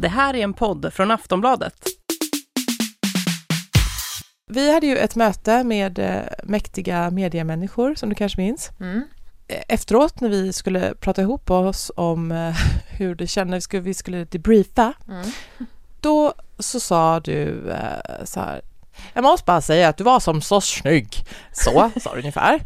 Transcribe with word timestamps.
Det 0.00 0.08
här 0.08 0.34
är 0.34 0.38
en 0.44 0.52
podd 0.54 0.92
från 0.92 1.10
Aftonbladet. 1.10 1.74
Vi 4.46 4.74
hade 4.74 4.86
ju 4.86 4.96
ett 4.96 5.16
möte 5.16 5.64
med 5.64 5.98
eh, 5.98 6.20
mäktiga 6.44 7.10
mediemänniskor 7.10 7.94
som 7.94 8.08
du 8.08 8.14
kanske 8.14 8.40
minns. 8.40 8.70
Mm. 8.80 9.02
Eh, 9.48 9.62
Efteråt 9.68 10.20
när 10.20 10.28
vi 10.28 10.52
skulle 10.52 10.94
prata 10.94 11.22
ihop 11.22 11.50
oss 11.50 11.92
om 11.96 12.32
eh, 12.32 12.54
hur 12.98 13.14
det 13.14 13.26
kändes, 13.26 13.56
vi 13.56 13.60
skulle, 13.60 13.82
vi 13.82 13.94
skulle 13.94 14.24
debriefa, 14.24 14.92
Mm. 15.08 15.26
då 16.00 16.34
så 16.58 16.80
sa 16.80 17.20
du 17.20 17.72
så 18.24 18.40
här 18.40 18.60
jag 19.14 19.22
måste 19.22 19.44
bara 19.44 19.60
säga 19.60 19.88
att 19.88 19.96
du 19.96 20.04
var 20.04 20.20
som 20.20 20.40
så 20.42 20.60
snygg. 20.60 21.24
Så 21.52 21.90
sa 22.00 22.12
du 22.12 22.18
ungefär. 22.18 22.60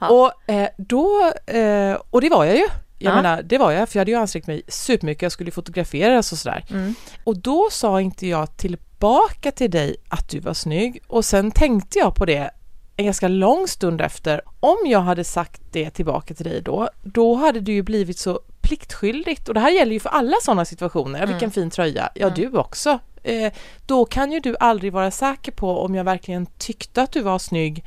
Ja. 0.00 0.08
Och 0.08 0.50
eh, 0.50 0.68
då, 0.78 1.32
eh, 1.46 1.96
och 2.10 2.20
det 2.20 2.28
var 2.28 2.44
jag 2.44 2.56
ju. 2.56 2.66
Jag 3.02 3.10
Ja. 3.12 3.16
menar, 3.16 3.42
det 3.42 3.58
var 3.58 3.72
jag, 3.72 3.88
för 3.88 3.96
jag 3.98 4.00
hade 4.00 4.10
ju 4.10 4.16
ansträngt 4.16 4.46
mig 4.46 4.62
supermycket, 4.68 5.22
jag 5.22 5.32
skulle 5.32 5.50
fotograferas 5.50 6.32
och 6.32 6.38
sådär. 6.38 6.64
Mm. 6.70 6.94
Och 7.24 7.38
då 7.38 7.68
sa 7.70 8.00
inte 8.00 8.26
jag 8.26 8.56
tillbaka 8.56 9.50
till 9.52 9.70
dig 9.70 9.96
att 10.08 10.28
du 10.28 10.40
var 10.40 10.54
snygg 10.54 11.02
och 11.06 11.24
sen 11.24 11.50
tänkte 11.50 11.98
jag 11.98 12.14
på 12.14 12.24
det 12.24 12.50
en 12.96 13.04
ganska 13.04 13.28
lång 13.28 13.68
stund 13.68 14.00
efter. 14.00 14.40
Om 14.60 14.76
jag 14.86 15.00
hade 15.00 15.24
sagt 15.24 15.60
det 15.72 15.90
tillbaka 15.90 16.34
till 16.34 16.44
dig 16.44 16.62
då, 16.62 16.88
då 17.02 17.34
hade 17.34 17.60
det 17.60 17.72
ju 17.72 17.82
blivit 17.82 18.18
så 18.18 18.40
pliktskyldigt 18.60 19.48
och 19.48 19.54
det 19.54 19.60
här 19.60 19.70
gäller 19.70 19.92
ju 19.92 20.00
för 20.00 20.10
alla 20.10 20.36
sådana 20.42 20.64
situationer. 20.64 21.18
Mm. 21.18 21.28
Vilken 21.30 21.50
fin 21.50 21.70
tröja, 21.70 22.10
ja 22.14 22.30
du 22.30 22.56
också. 22.58 22.98
Eh, 23.22 23.52
då 23.86 24.04
kan 24.04 24.32
ju 24.32 24.40
du 24.40 24.56
aldrig 24.60 24.92
vara 24.92 25.10
säker 25.10 25.52
på 25.52 25.78
om 25.78 25.94
jag 25.94 26.04
verkligen 26.04 26.46
tyckte 26.46 27.02
att 27.02 27.12
du 27.12 27.20
var 27.20 27.38
snygg 27.38 27.84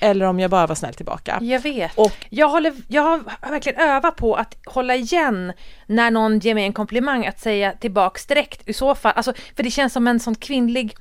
eller 0.00 0.26
om 0.26 0.40
jag 0.40 0.50
bara 0.50 0.66
var 0.66 0.74
snäll 0.74 0.94
tillbaka. 0.94 1.38
Jag 1.42 1.60
vet. 1.60 1.98
Och 1.98 2.26
Jag, 2.30 2.48
håller, 2.48 2.72
jag 2.88 3.02
har 3.02 3.50
verkligen 3.50 3.80
övat 3.80 4.16
på 4.16 4.34
att 4.34 4.56
hålla 4.66 4.94
igen 4.94 5.52
när 5.86 6.10
någon 6.10 6.38
ger 6.38 6.54
mig 6.54 6.64
en 6.64 6.72
komplimang, 6.72 7.26
att 7.26 7.40
säga 7.40 7.72
tillbaks 7.72 8.26
direkt 8.26 8.68
i 8.68 8.72
så 8.72 8.94
fall. 8.94 9.12
Alltså, 9.16 9.32
för 9.56 9.62
det 9.62 9.70
känns 9.70 9.92
som 9.92 10.06
en 10.06 10.20
sån 10.20 10.34
kvinnlig 10.34 10.96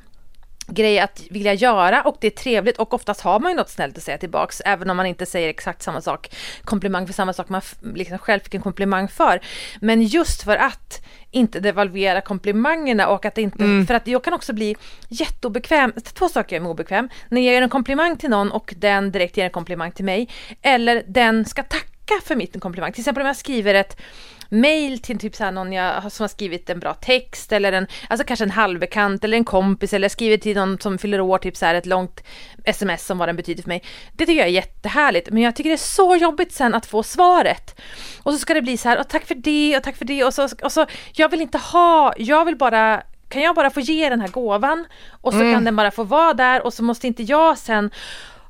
grej 0.67 0.99
att 0.99 1.21
vilja 1.29 1.53
göra 1.53 2.01
och 2.01 2.17
det 2.21 2.27
är 2.27 2.31
trevligt 2.31 2.77
och 2.77 2.93
oftast 2.93 3.21
har 3.21 3.39
man 3.39 3.51
ju 3.51 3.57
något 3.57 3.69
snällt 3.69 3.97
att 3.97 4.03
säga 4.03 4.17
tillbaks 4.17 4.61
även 4.65 4.89
om 4.89 4.97
man 4.97 5.05
inte 5.05 5.25
säger 5.25 5.49
exakt 5.49 5.81
samma 5.81 6.01
sak, 6.01 6.35
komplimang 6.63 7.07
för 7.07 7.13
samma 7.13 7.33
sak 7.33 7.49
man 7.49 7.61
liksom 7.93 8.17
själv 8.17 8.39
fick 8.39 8.53
en 8.53 8.61
komplimang 8.61 9.07
för. 9.07 9.41
Men 9.81 10.01
just 10.01 10.43
för 10.43 10.57
att 10.57 11.05
inte 11.31 11.59
devalvera 11.59 12.21
komplimangerna 12.21 13.07
och 13.07 13.25
att 13.25 13.37
inte, 13.37 13.85
för 13.87 13.93
att 13.93 14.07
jag 14.07 14.23
kan 14.23 14.33
också 14.33 14.53
bli 14.53 14.75
jätteobekväm, 15.09 15.93
två 16.13 16.29
saker 16.29 16.55
jag 16.55 16.65
är 16.65 16.69
obekväm, 16.69 17.09
när 17.29 17.41
jag 17.41 17.53
ger 17.53 17.61
en 17.61 17.69
komplimang 17.69 18.17
till 18.17 18.29
någon 18.29 18.51
och 18.51 18.73
den 18.77 19.11
direkt 19.11 19.37
ger 19.37 19.45
en 19.45 19.51
komplimang 19.51 19.91
till 19.91 20.05
mig, 20.05 20.29
eller 20.61 21.03
den 21.07 21.45
ska 21.45 21.63
tacka 21.63 22.13
för 22.23 22.35
mitt 22.35 22.61
komplimang. 22.61 22.91
Till 22.91 23.01
exempel 23.01 23.21
om 23.21 23.27
jag 23.27 23.35
skriver 23.35 23.73
ett 23.73 24.01
mail 24.49 24.99
till 24.99 25.19
typ 25.19 25.35
såhär 25.35 25.51
någon 25.51 25.73
jag, 25.73 26.11
som 26.11 26.23
har 26.23 26.27
skrivit 26.27 26.69
en 26.69 26.79
bra 26.79 26.93
text 26.93 27.51
eller 27.51 27.71
en, 27.71 27.87
alltså 28.09 28.27
kanske 28.27 28.45
en 28.45 28.51
halvbekant 28.51 29.23
eller 29.23 29.37
en 29.37 29.45
kompis 29.45 29.93
eller 29.93 30.05
jag 30.05 30.11
skriver 30.11 30.37
till 30.37 30.57
någon 30.57 30.79
som 30.79 30.97
fyller 30.97 31.21
år, 31.21 31.37
typ 31.37 31.57
så 31.57 31.65
här 31.65 31.75
ett 31.75 31.85
långt 31.85 32.23
sms 32.63 33.05
som 33.05 33.17
vad 33.17 33.29
den 33.29 33.35
betyder 33.35 33.63
för 33.63 33.69
mig. 33.69 33.83
Det 34.13 34.25
tycker 34.25 34.39
jag 34.39 34.47
är 34.47 34.53
jättehärligt, 34.53 35.29
men 35.31 35.43
jag 35.43 35.55
tycker 35.55 35.69
det 35.69 35.75
är 35.75 35.77
så 35.77 36.15
jobbigt 36.15 36.51
sen 36.51 36.73
att 36.73 36.85
få 36.85 37.03
svaret. 37.03 37.81
Och 38.23 38.33
så 38.33 38.39
ska 38.39 38.53
det 38.53 38.61
bli 38.61 38.77
så 38.77 38.89
här, 38.89 38.99
och 38.99 39.09
tack 39.09 39.25
för 39.25 39.35
det 39.35 39.77
och 39.77 39.83
tack 39.83 39.95
för 39.95 40.05
det 40.05 40.23
och 40.23 40.33
så, 40.33 40.49
och 40.63 40.71
så 40.71 40.85
jag 41.13 41.29
vill 41.29 41.41
inte 41.41 41.57
ha, 41.57 42.13
jag 42.17 42.45
vill 42.45 42.57
bara 42.57 43.03
kan 43.29 43.41
jag 43.41 43.55
bara 43.55 43.69
få 43.69 43.79
ge 43.79 44.09
den 44.09 44.21
här 44.21 44.27
gåvan 44.27 44.85
och 45.21 45.33
så 45.33 45.39
kan 45.39 45.65
den 45.65 45.75
bara 45.75 45.91
få 45.91 46.03
vara 46.03 46.33
där 46.33 46.65
och 46.65 46.73
så 46.73 46.83
måste 46.83 47.07
inte 47.07 47.23
jag 47.23 47.57
sen 47.57 47.91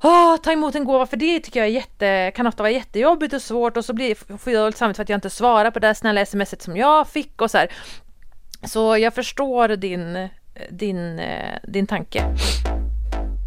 Åh, 0.04 0.38
ta 0.38 0.52
emot 0.52 0.76
en 0.76 0.86
gåva 0.86 1.06
för 1.06 1.18
det 1.18 1.40
tycker 1.40 1.60
jag 1.60 1.70
är 1.70 1.74
jätte, 1.74 2.32
kan 2.36 2.48
ofta 2.48 2.64
vara 2.64 2.72
jättejobbigt 2.72 3.34
och 3.34 3.42
svårt 3.42 3.78
och 3.78 3.86
så 3.86 3.94
blir, 3.94 4.38
får 4.38 4.54
jag 4.54 4.64
dåligt 4.64 4.78
samvete 4.78 4.96
för 4.96 5.04
att 5.04 5.10
jag 5.10 5.18
inte 5.18 5.30
svarar 5.30 5.72
på 5.72 5.80
det 5.80 5.88
där 5.88 5.94
snälla 5.94 6.26
smset 6.26 6.62
som 6.62 6.78
jag 6.78 7.08
fick 7.08 7.42
och 7.42 7.52
så 7.52 7.58
här. 7.58 7.72
Så 8.64 8.98
jag 8.98 9.14
förstår 9.14 9.68
din, 9.68 10.30
din, 10.70 11.20
eh, 11.20 11.60
din 11.64 11.88
tanke. 11.88 12.24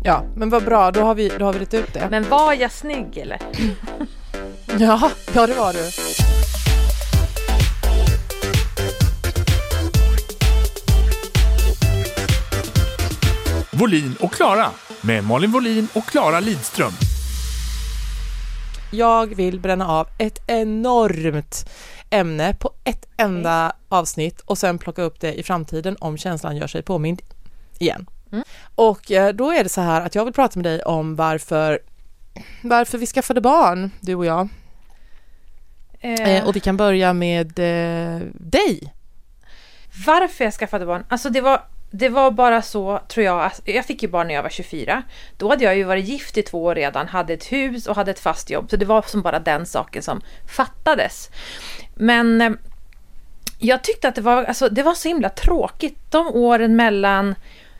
ja, 0.05 0.25
men 0.37 0.51
vad 0.51 0.65
bra, 0.65 0.91
då 0.91 1.01
har 1.01 1.15
vi, 1.15 1.29
då 1.29 1.45
har 1.45 1.53
vi 1.53 1.59
rätt 1.59 1.75
ut 1.75 1.95
det. 1.95 2.09
Men 2.11 2.29
var 2.29 2.53
jag 2.53 2.73
snygg 2.73 3.19
eller? 3.19 3.39
Ja, 4.79 5.11
ja 5.35 5.47
det 5.47 5.55
var 5.55 5.73
du. 5.73 5.91
Volin 13.79 14.17
och 14.21 14.33
Klara 14.33 14.71
med 15.01 15.25
Malin 15.25 15.51
Volin 15.51 15.89
och 15.95 16.05
Klara 16.05 16.41
Lidström. 16.41 16.93
Jag 18.93 19.35
vill 19.35 19.61
bränna 19.61 19.89
av 19.89 20.09
ett 20.19 20.39
enormt 20.47 21.71
ämne 22.11 22.55
på 22.55 22.71
ett 22.85 23.07
enda 23.17 23.73
avsnitt 23.89 24.41
och 24.41 24.59
sen 24.59 24.79
plocka 24.79 25.03
upp 25.03 25.21
det 25.21 25.35
i 25.35 25.43
framtiden 25.43 25.97
om 26.01 26.17
känslan 26.17 26.57
gör 26.57 26.67
sig 26.67 26.83
påmind 26.83 27.23
igen. 27.79 28.07
Mm. 28.33 28.45
Och 28.75 29.13
eh, 29.13 29.35
då 29.35 29.51
är 29.51 29.63
det 29.63 29.69
så 29.69 29.81
här 29.81 30.01
att 30.01 30.15
jag 30.15 30.25
vill 30.25 30.35
prata 30.35 30.59
med 30.59 30.65
dig 30.65 30.83
om 30.83 31.17
varför, 31.17 31.79
varför 32.63 32.99
vi 32.99 33.07
skaffade 33.07 33.41
barn, 33.41 33.91
du 34.01 34.15
och 34.15 34.27
jag. 34.27 34.49
Eh, 36.01 36.47
och 36.47 36.57
vi 36.57 36.61
kan 36.61 36.77
börja 36.77 37.13
med 37.13 37.59
eh, 37.59 38.21
dig. 38.35 38.95
Varför 40.07 40.45
jag 40.45 40.55
skaffade 40.55 40.87
barn? 40.87 41.05
Alltså 41.09 41.31
det 41.31 41.41
var, 41.41 41.63
det 41.91 42.09
var 42.09 42.31
bara 42.31 42.63
så, 42.63 43.01
tror 43.09 43.27
jag, 43.27 43.41
alltså, 43.41 43.63
jag 43.65 43.85
fick 43.85 44.03
ju 44.03 44.09
barn 44.09 44.27
när 44.27 44.35
jag 44.35 44.43
var 44.43 44.51
24. 44.51 45.03
Då 45.37 45.49
hade 45.49 45.65
jag 45.65 45.77
ju 45.77 45.85
varit 45.85 46.05
gift 46.05 46.39
i 46.39 46.43
två 46.43 46.65
år 46.65 46.75
redan, 46.75 47.09
hade 47.09 47.33
ett 47.33 47.53
hus 47.53 47.87
och 47.87 47.97
hade 47.97 48.11
ett 48.11 48.21
fast 48.21 48.51
jobb. 48.51 48.71
Så 48.71 48.77
det 48.77 48.85
var 48.85 49.03
som 49.03 49.23
bara 49.23 49.39
den 49.39 49.67
saken 49.67 50.03
som 50.03 50.21
fattades. 50.57 51.31
Men 51.95 52.41
eh, 52.41 52.51
jag 53.59 53.85
tyckte 53.85 54.09
att 54.09 54.15
det 54.15 54.21
var, 54.21 54.45
alltså, 54.45 54.69
det 54.69 54.83
var 54.83 54.95
så 54.95 55.09
himla 55.09 55.29
tråkigt 55.29 55.99
de 56.11 56.27
åren 56.27 56.77
mellan, 56.77 57.35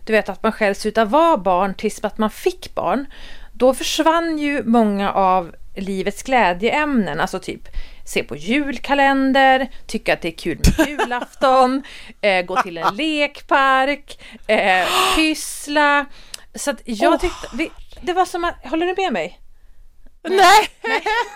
du 0.05 0.13
vet 0.13 0.29
att 0.29 0.43
man 0.43 0.53
själv 0.53 0.75
slutade 0.75 1.11
vara 1.11 1.37
barn 1.37 1.75
tills 1.75 2.05
att 2.05 2.19
man 2.19 2.31
fick 2.31 2.75
barn. 2.75 3.07
Då 3.53 3.75
försvann 3.75 4.39
ju 4.39 4.63
många 4.65 5.13
av 5.13 5.55
livets 5.81 6.23
glädjeämnen, 6.23 7.21
alltså 7.21 7.39
typ 7.39 7.69
se 8.05 8.23
på 8.23 8.37
julkalender, 8.37 9.71
tycka 9.87 10.13
att 10.13 10.21
det 10.23 10.29
är 10.29 10.39
kul 10.39 10.59
med 10.79 10.89
julafton, 11.01 11.83
eh, 12.21 12.45
gå 12.45 12.63
till 12.63 12.79
en 12.79 12.97
lekpark, 12.97 14.21
eh, 14.47 14.87
pyssla. 15.17 16.07
Så 16.55 16.71
att 16.71 16.81
jag 16.85 17.21
tyckte, 17.21 17.49
vi, 17.53 17.71
det 18.01 18.13
var 18.13 18.25
som 18.25 18.45
att, 18.45 18.55
håller 18.65 18.87
du 18.87 18.95
med 19.03 19.13
mig? 19.13 19.39
Nej! 20.23 20.69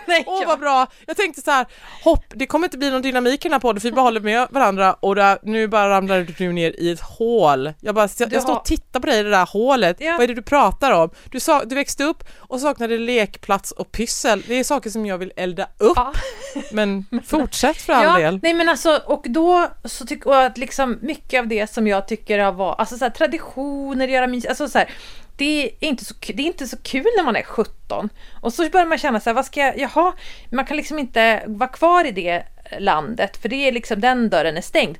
Nej, 0.07 0.23
Åh 0.27 0.39
jag- 0.41 0.47
vad 0.47 0.59
bra! 0.59 0.87
Jag 1.07 1.17
tänkte 1.17 1.41
så 1.41 1.51
här, 1.51 1.65
hopp, 2.03 2.25
det 2.29 2.45
kommer 2.47 2.67
inte 2.67 2.77
bli 2.77 2.89
någon 2.91 3.01
dynamik 3.01 3.45
i 3.45 3.49
den 3.49 3.53
här 3.53 3.59
podden 3.59 3.81
för 3.81 3.87
vi 3.87 3.91
bara 3.91 4.01
håller 4.01 4.19
med 4.21 4.47
varandra 4.51 4.93
och 4.93 5.15
där, 5.15 5.37
nu 5.43 5.67
bara 5.67 5.89
ramlar 5.89 6.27
du 6.37 6.53
ner 6.53 6.71
i 6.79 6.91
ett 6.91 7.01
hål. 7.01 7.73
Jag 7.81 7.95
bara, 7.95 8.09
jag, 8.17 8.33
jag 8.33 8.41
står 8.41 8.55
och 8.55 8.65
tittar 8.65 8.99
på 8.99 9.07
dig 9.07 9.19
i 9.19 9.23
det 9.23 9.29
där 9.29 9.45
hålet, 9.45 9.97
Ja. 9.99 10.11
vad 10.11 10.21
är 10.23 10.27
det 10.27 10.33
du 10.33 10.41
pratar 10.41 10.91
om? 10.91 11.09
Du, 11.31 11.39
sa, 11.39 11.63
du 11.65 11.75
växte 11.75 12.03
upp 12.03 12.23
och 12.37 12.59
saknade 12.59 12.97
lekplats 12.97 13.71
och 13.71 13.91
pyssel, 13.91 14.43
det 14.47 14.53
är 14.55 14.63
saker 14.63 14.89
som 14.89 15.05
jag 15.05 15.17
vill 15.17 15.31
elda 15.35 15.67
upp, 15.77 15.93
Ja. 15.97 16.13
men 16.71 17.05
fortsätt 17.27 17.77
för 17.77 17.93
all 17.93 18.21
del. 18.21 18.39
Nej 18.43 18.53
men 18.53 18.69
alltså, 18.69 19.01
och 19.05 19.25
då 19.29 19.67
så 19.85 20.05
tycker 20.05 20.31
jag 20.31 20.45
att 20.45 20.57
liksom 20.57 20.99
mycket 21.01 21.39
av 21.39 21.47
det 21.47 21.67
som 21.73 21.87
jag 21.87 22.07
tycker 22.07 22.39
har 22.39 22.51
varit, 22.51 22.79
alltså 22.79 22.97
så 22.97 23.05
här, 23.05 23.09
traditioner, 23.09 24.07
göra 24.07 24.27
mys, 24.27 24.45
alltså 24.45 24.67
så 24.69 24.77
här, 24.77 24.89
det 25.35 25.65
är, 25.65 25.87
inte 25.87 26.05
så, 26.05 26.15
det 26.27 26.43
är 26.43 26.47
inte 26.47 26.67
så 26.67 26.77
kul 26.77 27.05
när 27.17 27.23
man 27.23 27.35
är 27.35 27.43
17. 27.43 28.09
Och 28.41 28.53
så 28.53 28.69
börjar 28.69 28.85
man 28.85 28.97
känna 28.97 29.19
så 29.19 29.29
här, 29.29 29.35
vad 29.35 29.45
ska 29.45 29.59
jag, 29.59 29.77
jaha, 29.79 30.13
man 30.49 30.65
kan 30.65 30.77
liksom 30.77 30.99
inte 30.99 31.43
vara 31.47 31.69
kvar 31.69 32.05
i 32.05 32.11
det 32.11 32.43
landet, 32.79 33.37
för 33.37 33.49
det 33.49 33.67
är 33.67 33.71
liksom, 33.71 34.01
den 34.01 34.29
dörren 34.29 34.57
är 34.57 34.61
stängd. 34.61 34.97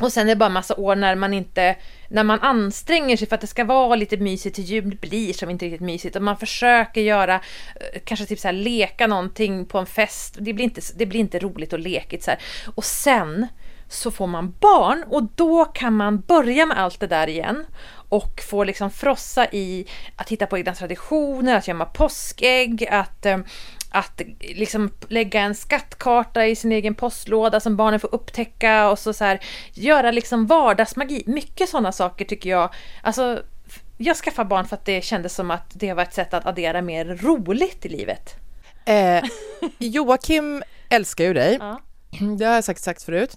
Och 0.00 0.12
sen 0.12 0.26
är 0.26 0.28
det 0.28 0.36
bara 0.36 0.48
massa 0.48 0.74
år 0.76 0.96
när 0.96 1.14
man 1.14 1.34
inte, 1.34 1.76
när 2.08 2.24
man 2.24 2.40
anstränger 2.40 3.16
sig 3.16 3.28
för 3.28 3.34
att 3.34 3.40
det 3.40 3.46
ska 3.46 3.64
vara 3.64 3.96
lite 3.96 4.16
mysigt 4.16 4.54
till 4.54 4.64
jul, 4.64 4.90
det 4.90 5.08
blir 5.08 5.32
som 5.32 5.50
inte 5.50 5.64
riktigt 5.64 5.80
mysigt 5.80 6.16
och 6.16 6.22
man 6.22 6.36
försöker 6.36 7.00
göra, 7.00 7.34
eh, 7.34 8.00
kanske 8.04 8.26
typ 8.26 8.38
så 8.38 8.48
här 8.48 8.52
leka 8.52 9.06
någonting 9.06 9.66
på 9.66 9.78
en 9.78 9.86
fest, 9.86 10.36
det 10.40 10.52
blir 10.52 10.64
inte, 10.64 10.80
det 10.96 11.06
blir 11.06 11.20
inte 11.20 11.38
roligt 11.38 11.72
och 11.72 11.78
lekigt 11.78 12.24
så 12.24 12.30
här. 12.30 12.40
Och 12.74 12.84
sen 12.84 13.46
så 13.92 14.10
får 14.10 14.26
man 14.26 14.54
barn 14.60 15.04
och 15.08 15.22
då 15.34 15.64
kan 15.64 15.92
man 15.92 16.20
börja 16.20 16.66
med 16.66 16.78
allt 16.78 17.00
det 17.00 17.06
där 17.06 17.28
igen 17.28 17.66
och 18.08 18.40
få 18.50 18.64
liksom 18.64 18.90
frossa 18.90 19.46
i 19.52 19.86
att 20.16 20.28
hitta 20.28 20.46
på 20.46 20.58
egna 20.58 20.74
traditioner, 20.74 21.56
att 21.56 21.68
gömma 21.68 21.84
påskägg, 21.84 22.88
att 22.90 23.26
eh, 23.26 23.38
att 23.94 24.20
liksom 24.40 24.90
lägga 25.08 25.40
en 25.40 25.54
skattkarta 25.54 26.46
i 26.46 26.56
sin 26.56 26.72
egen 26.72 26.94
postlåda 26.94 27.60
som 27.60 27.76
barnen 27.76 28.00
får 28.00 28.14
upptäcka 28.14 28.90
och 28.90 28.98
så, 28.98 29.12
så 29.12 29.24
här, 29.24 29.40
göra 29.72 30.10
liksom 30.10 30.46
vardagsmagi. 30.46 31.22
Mycket 31.26 31.68
sådana 31.68 31.92
saker 31.92 32.24
tycker 32.24 32.50
jag. 32.50 32.74
Alltså, 33.02 33.42
jag 33.98 34.16
skaffade 34.16 34.48
barn 34.48 34.66
för 34.66 34.76
att 34.76 34.84
det 34.84 35.04
kändes 35.04 35.34
som 35.34 35.50
att 35.50 35.70
det 35.74 35.94
var 35.94 36.02
ett 36.02 36.14
sätt 36.14 36.34
att 36.34 36.46
addera 36.46 36.82
mer 36.82 37.04
roligt 37.04 37.86
i 37.86 37.88
livet. 37.88 38.34
Eh, 38.84 39.24
Joakim 39.78 40.62
älskar 40.88 41.24
ju 41.24 41.34
dig, 41.34 41.58
Ja. 41.60 41.80
det 42.38 42.44
har 42.44 42.54
jag 42.54 42.64
säkert 42.64 42.82
sagt 42.82 43.02
förut. 43.02 43.36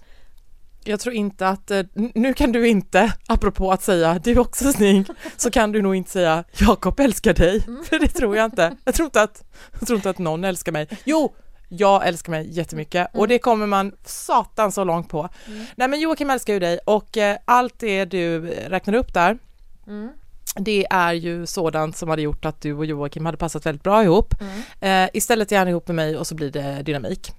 Jag 0.88 1.00
tror 1.00 1.14
inte 1.14 1.48
att, 1.48 1.70
eh, 1.70 1.82
nu 2.14 2.34
kan 2.34 2.52
du 2.52 2.68
inte, 2.68 3.12
apropå 3.26 3.72
att 3.72 3.82
säga 3.82 4.18
du 4.24 4.30
är 4.30 4.38
också 4.38 4.72
snygg, 4.72 5.06
så 5.36 5.50
kan 5.50 5.72
du 5.72 5.82
nog 5.82 5.94
inte 5.94 6.10
säga 6.10 6.44
Jakob 6.58 7.00
älskar 7.00 7.34
dig, 7.34 7.60
för 7.84 7.98
det 7.98 8.08
tror 8.08 8.36
jag 8.36 8.44
inte. 8.44 8.76
Jag 8.84 8.94
tror 8.94 9.06
inte 9.06 9.22
att, 9.22 9.44
jag 9.78 9.86
tror 9.86 9.96
inte 9.96 10.10
att 10.10 10.18
någon 10.18 10.44
älskar 10.44 10.72
mig. 10.72 10.88
Jo, 11.04 11.34
Jag 11.68 12.06
älskar 12.08 12.30
mig 12.30 12.48
jättemycket 12.50 13.08
och 13.14 13.28
det 13.28 13.38
kommer 13.38 13.66
man 13.66 13.92
satan 14.04 14.72
så 14.72 14.84
långt 14.84 15.08
på. 15.08 15.28
Nej 15.76 15.88
men 15.88 16.00
Joakim 16.00 16.30
älskar 16.30 16.52
ju 16.52 16.58
dig 16.58 16.78
och 16.84 17.16
eh, 17.16 17.36
allt 17.44 17.78
det 17.78 18.04
du 18.04 18.40
räknar 18.50 18.94
upp 18.94 19.14
där 19.14 19.38
Mm. 19.86 20.08
det 20.56 20.86
är 20.90 21.12
ju 21.12 21.46
sådant 21.46 21.96
som 21.96 22.08
hade 22.08 22.22
gjort 22.22 22.44
att 22.44 22.60
du 22.60 22.72
och 22.74 22.86
Joakim 22.86 23.26
hade 23.26 23.38
passat 23.38 23.66
väldigt 23.66 23.82
bra 23.82 24.04
ihop. 24.04 24.34
Mm. 24.40 25.04
Eh, 25.04 25.10
istället 25.14 25.52
är 25.52 25.58
han 25.58 25.68
ihop 25.68 25.86
med 25.88 25.94
mig 25.96 26.16
och 26.16 26.26
så 26.26 26.34
blir 26.34 26.50
det 26.50 26.82
dynamik. 26.82 27.32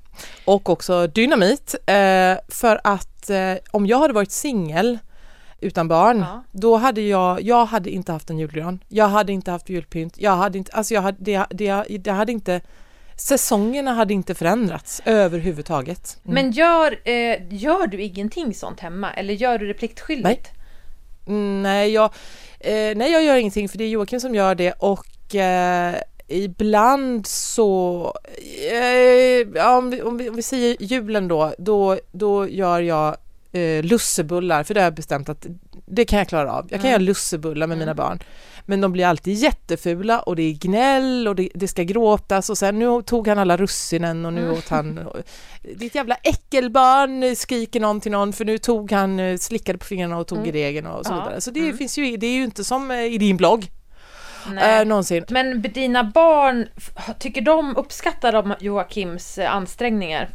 Och 0.46 0.70
också 0.70 1.08
dynamit 1.08 1.76
eh, 1.86 2.38
för 2.48 2.82
att 2.84 3.30
eh, 3.30 3.54
om 3.72 3.86
jag 3.86 4.00
hade 4.00 4.14
varit 4.14 4.32
singel 4.32 5.00
utan 5.60 5.88
barn, 5.88 6.20
Ja. 6.20 6.44
då 6.52 6.78
hade 6.78 7.02
jag, 7.02 7.42
jag 7.42 7.66
hade 7.66 7.90
inte 7.90 8.12
haft 8.12 8.30
en 8.30 8.38
julgran. 8.40 8.84
Jag 8.88 9.08
hade 9.08 9.34
inte 9.34 9.52
haft 9.52 9.70
julpynt. 9.70 10.14
Jag 10.18 10.36
hade 10.36 10.58
inte, 10.58 10.72
alltså 10.72 10.94
jag 10.94 11.02
hade, 11.02 11.18
det, 11.20 11.46
det, 11.50 11.98
det 11.98 12.12
hade 12.12 12.32
inte, 12.32 12.62
säsongerna 13.16 13.94
hade 13.94 14.14
inte 14.14 14.36
förändrats 14.36 15.02
överhuvudtaget. 15.06 16.18
Mm. 16.26 16.34
Men 16.36 16.52
gör, 16.52 16.92
eh, 17.04 17.38
gör 17.50 17.88
du 17.88 18.02
ingenting 18.02 18.54
sånt 18.54 18.80
hemma? 18.80 19.14
Eller 19.14 19.34
gör 19.34 19.58
du 19.58 19.68
det 19.68 19.74
pliktskyldigt? 19.74 20.50
Mm, 21.28 21.64
nej, 21.64 21.92
jag, 21.92 22.06
eh, 22.60 22.96
nej, 22.98 23.12
jag 23.12 23.24
gör 23.24 23.36
ingenting 23.36 23.70
för 23.70 23.78
det 23.78 23.84
är 23.84 23.90
Joakim 23.90 24.20
som 24.20 24.36
gör 24.36 24.56
det 24.56 24.72
och 24.72 25.36
eh, 25.36 25.96
ibland 26.28 27.28
så, 27.28 28.14
eh, 28.72 29.48
ja, 29.56 29.78
om, 29.78 29.90
vi, 29.90 30.02
om, 30.02 30.18
vi, 30.18 30.30
om 30.30 30.36
vi 30.36 30.42
säger 30.42 30.78
julen 30.80 31.28
då, 31.28 31.54
då, 31.58 31.98
då 32.12 32.48
gör 32.48 32.80
jag 32.80 33.16
eh, 33.52 33.84
lussebullar 33.84 34.64
för 34.64 34.74
det 34.74 34.80
har 34.80 34.86
jag 34.86 34.94
bestämt 34.96 35.30
att 35.30 35.46
det 35.86 36.06
kan 36.06 36.20
jag 36.20 36.28
klara 36.28 36.52
av. 36.54 36.62
Jag 36.70 36.70
kan 36.70 36.80
Mm. 36.80 36.92
göra 36.92 37.00
lussebullar 37.02 37.68
med 37.68 37.78
mina 37.78 37.94
barn. 37.94 38.20
Men 38.70 38.82
de 38.82 38.92
blir 38.92 39.06
alltid 39.06 39.34
jättefula 39.34 40.20
och 40.20 40.36
det 40.36 40.44
är 40.44 40.54
gnäll 40.54 41.28
och 41.28 41.36
det, 41.36 41.50
det 41.54 41.68
ska 41.68 41.84
gråtas 41.84 42.50
och 42.50 42.58
sen 42.58 42.80
nu 42.80 43.02
tog 43.02 43.28
han 43.28 43.40
alla 43.40 43.58
russinen 43.58 44.26
och 44.26 44.34
nu 44.34 44.42
Mm. 44.42 44.54
åt 44.58 44.68
han 44.70 45.00
ditt 45.76 45.96
jävla 45.96 46.16
äckelbarn 46.24 47.36
skriker 47.36 47.80
någon 47.80 48.02
till 48.02 48.12
någon 48.12 48.34
för 48.34 48.46
nu 48.46 48.58
tog 48.58 48.92
han, 48.92 49.20
eh, 49.20 49.38
slickade 49.38 49.78
på 49.80 49.86
fingrarna 49.86 50.18
och 50.18 50.28
tog 50.28 50.38
Mm. 50.38 50.50
i 50.50 50.52
degen 50.52 50.86
och 50.88 51.06
så 51.06 51.14
vidare. 51.14 51.42
Så 51.42 51.52
det 51.52 51.60
Mm. 51.60 51.78
finns 51.78 51.98
ju, 51.98 52.18
det 52.18 52.28
är 52.28 52.32
ju 52.32 52.44
inte 52.44 52.64
som 52.64 52.92
eh, 52.92 53.04
i 53.06 53.18
din 53.18 53.38
blogg 53.38 53.72
Nej. 54.52 54.82
eh, 54.82 54.88
någonsin. 54.88 55.26
Men 55.30 55.62
dina 55.62 56.04
barn, 56.04 56.68
tycker 57.20 57.42
de, 57.42 57.78
uppskattar 57.78 58.32
de 58.32 58.54
Joakims 58.60 59.38
eh, 59.38 59.56
ansträngningar? 59.56 60.30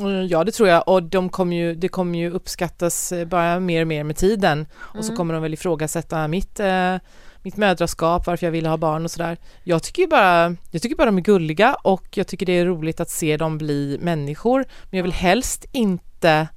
Mm, 0.00 0.26
Ja 0.26 0.44
det 0.44 0.52
tror 0.52 0.68
jag 0.68 0.88
och 0.88 1.02
de 1.02 1.28
kommer 1.28 1.56
ju, 1.56 1.74
det 1.74 1.88
kommer 1.88 2.18
ju 2.18 2.30
uppskattas 2.30 3.12
eh, 3.12 3.24
bara 3.26 3.60
mer 3.60 3.80
och 3.80 3.86
mer 3.88 4.04
med 4.04 4.16
tiden 4.16 4.66
och 4.74 5.04
så 5.04 5.10
Mm. 5.10 5.16
kommer 5.16 5.34
de 5.34 5.42
väl 5.42 5.54
ifrågasätta 5.54 6.28
mitt, 6.28 6.60
eh, 6.60 6.96
mitt 7.42 7.56
mödraskap, 7.56 8.26
varför 8.26 8.46
jag 8.46 8.52
ville 8.52 8.68
ha 8.68 8.76
barn 8.76 9.04
och 9.04 9.10
sådär. 9.10 9.36
Jag 9.64 9.82
tycker 9.82 10.06
bara, 10.06 10.56
jag 10.70 10.82
tycker 10.82 10.96
bara 10.96 11.06
de 11.06 11.18
är 11.18 11.22
gulliga 11.22 11.74
och 11.74 12.06
jag 12.14 12.26
tycker 12.26 12.46
det 12.46 12.52
är 12.52 12.66
roligt 12.66 13.00
att 13.00 13.10
se 13.10 13.36
dem 13.36 13.58
bli 13.58 13.98
människor 14.00 14.64
men 14.90 14.96
jag 14.98 15.02
vill 15.02 15.12
helst 15.12 15.64
inte 15.72 16.48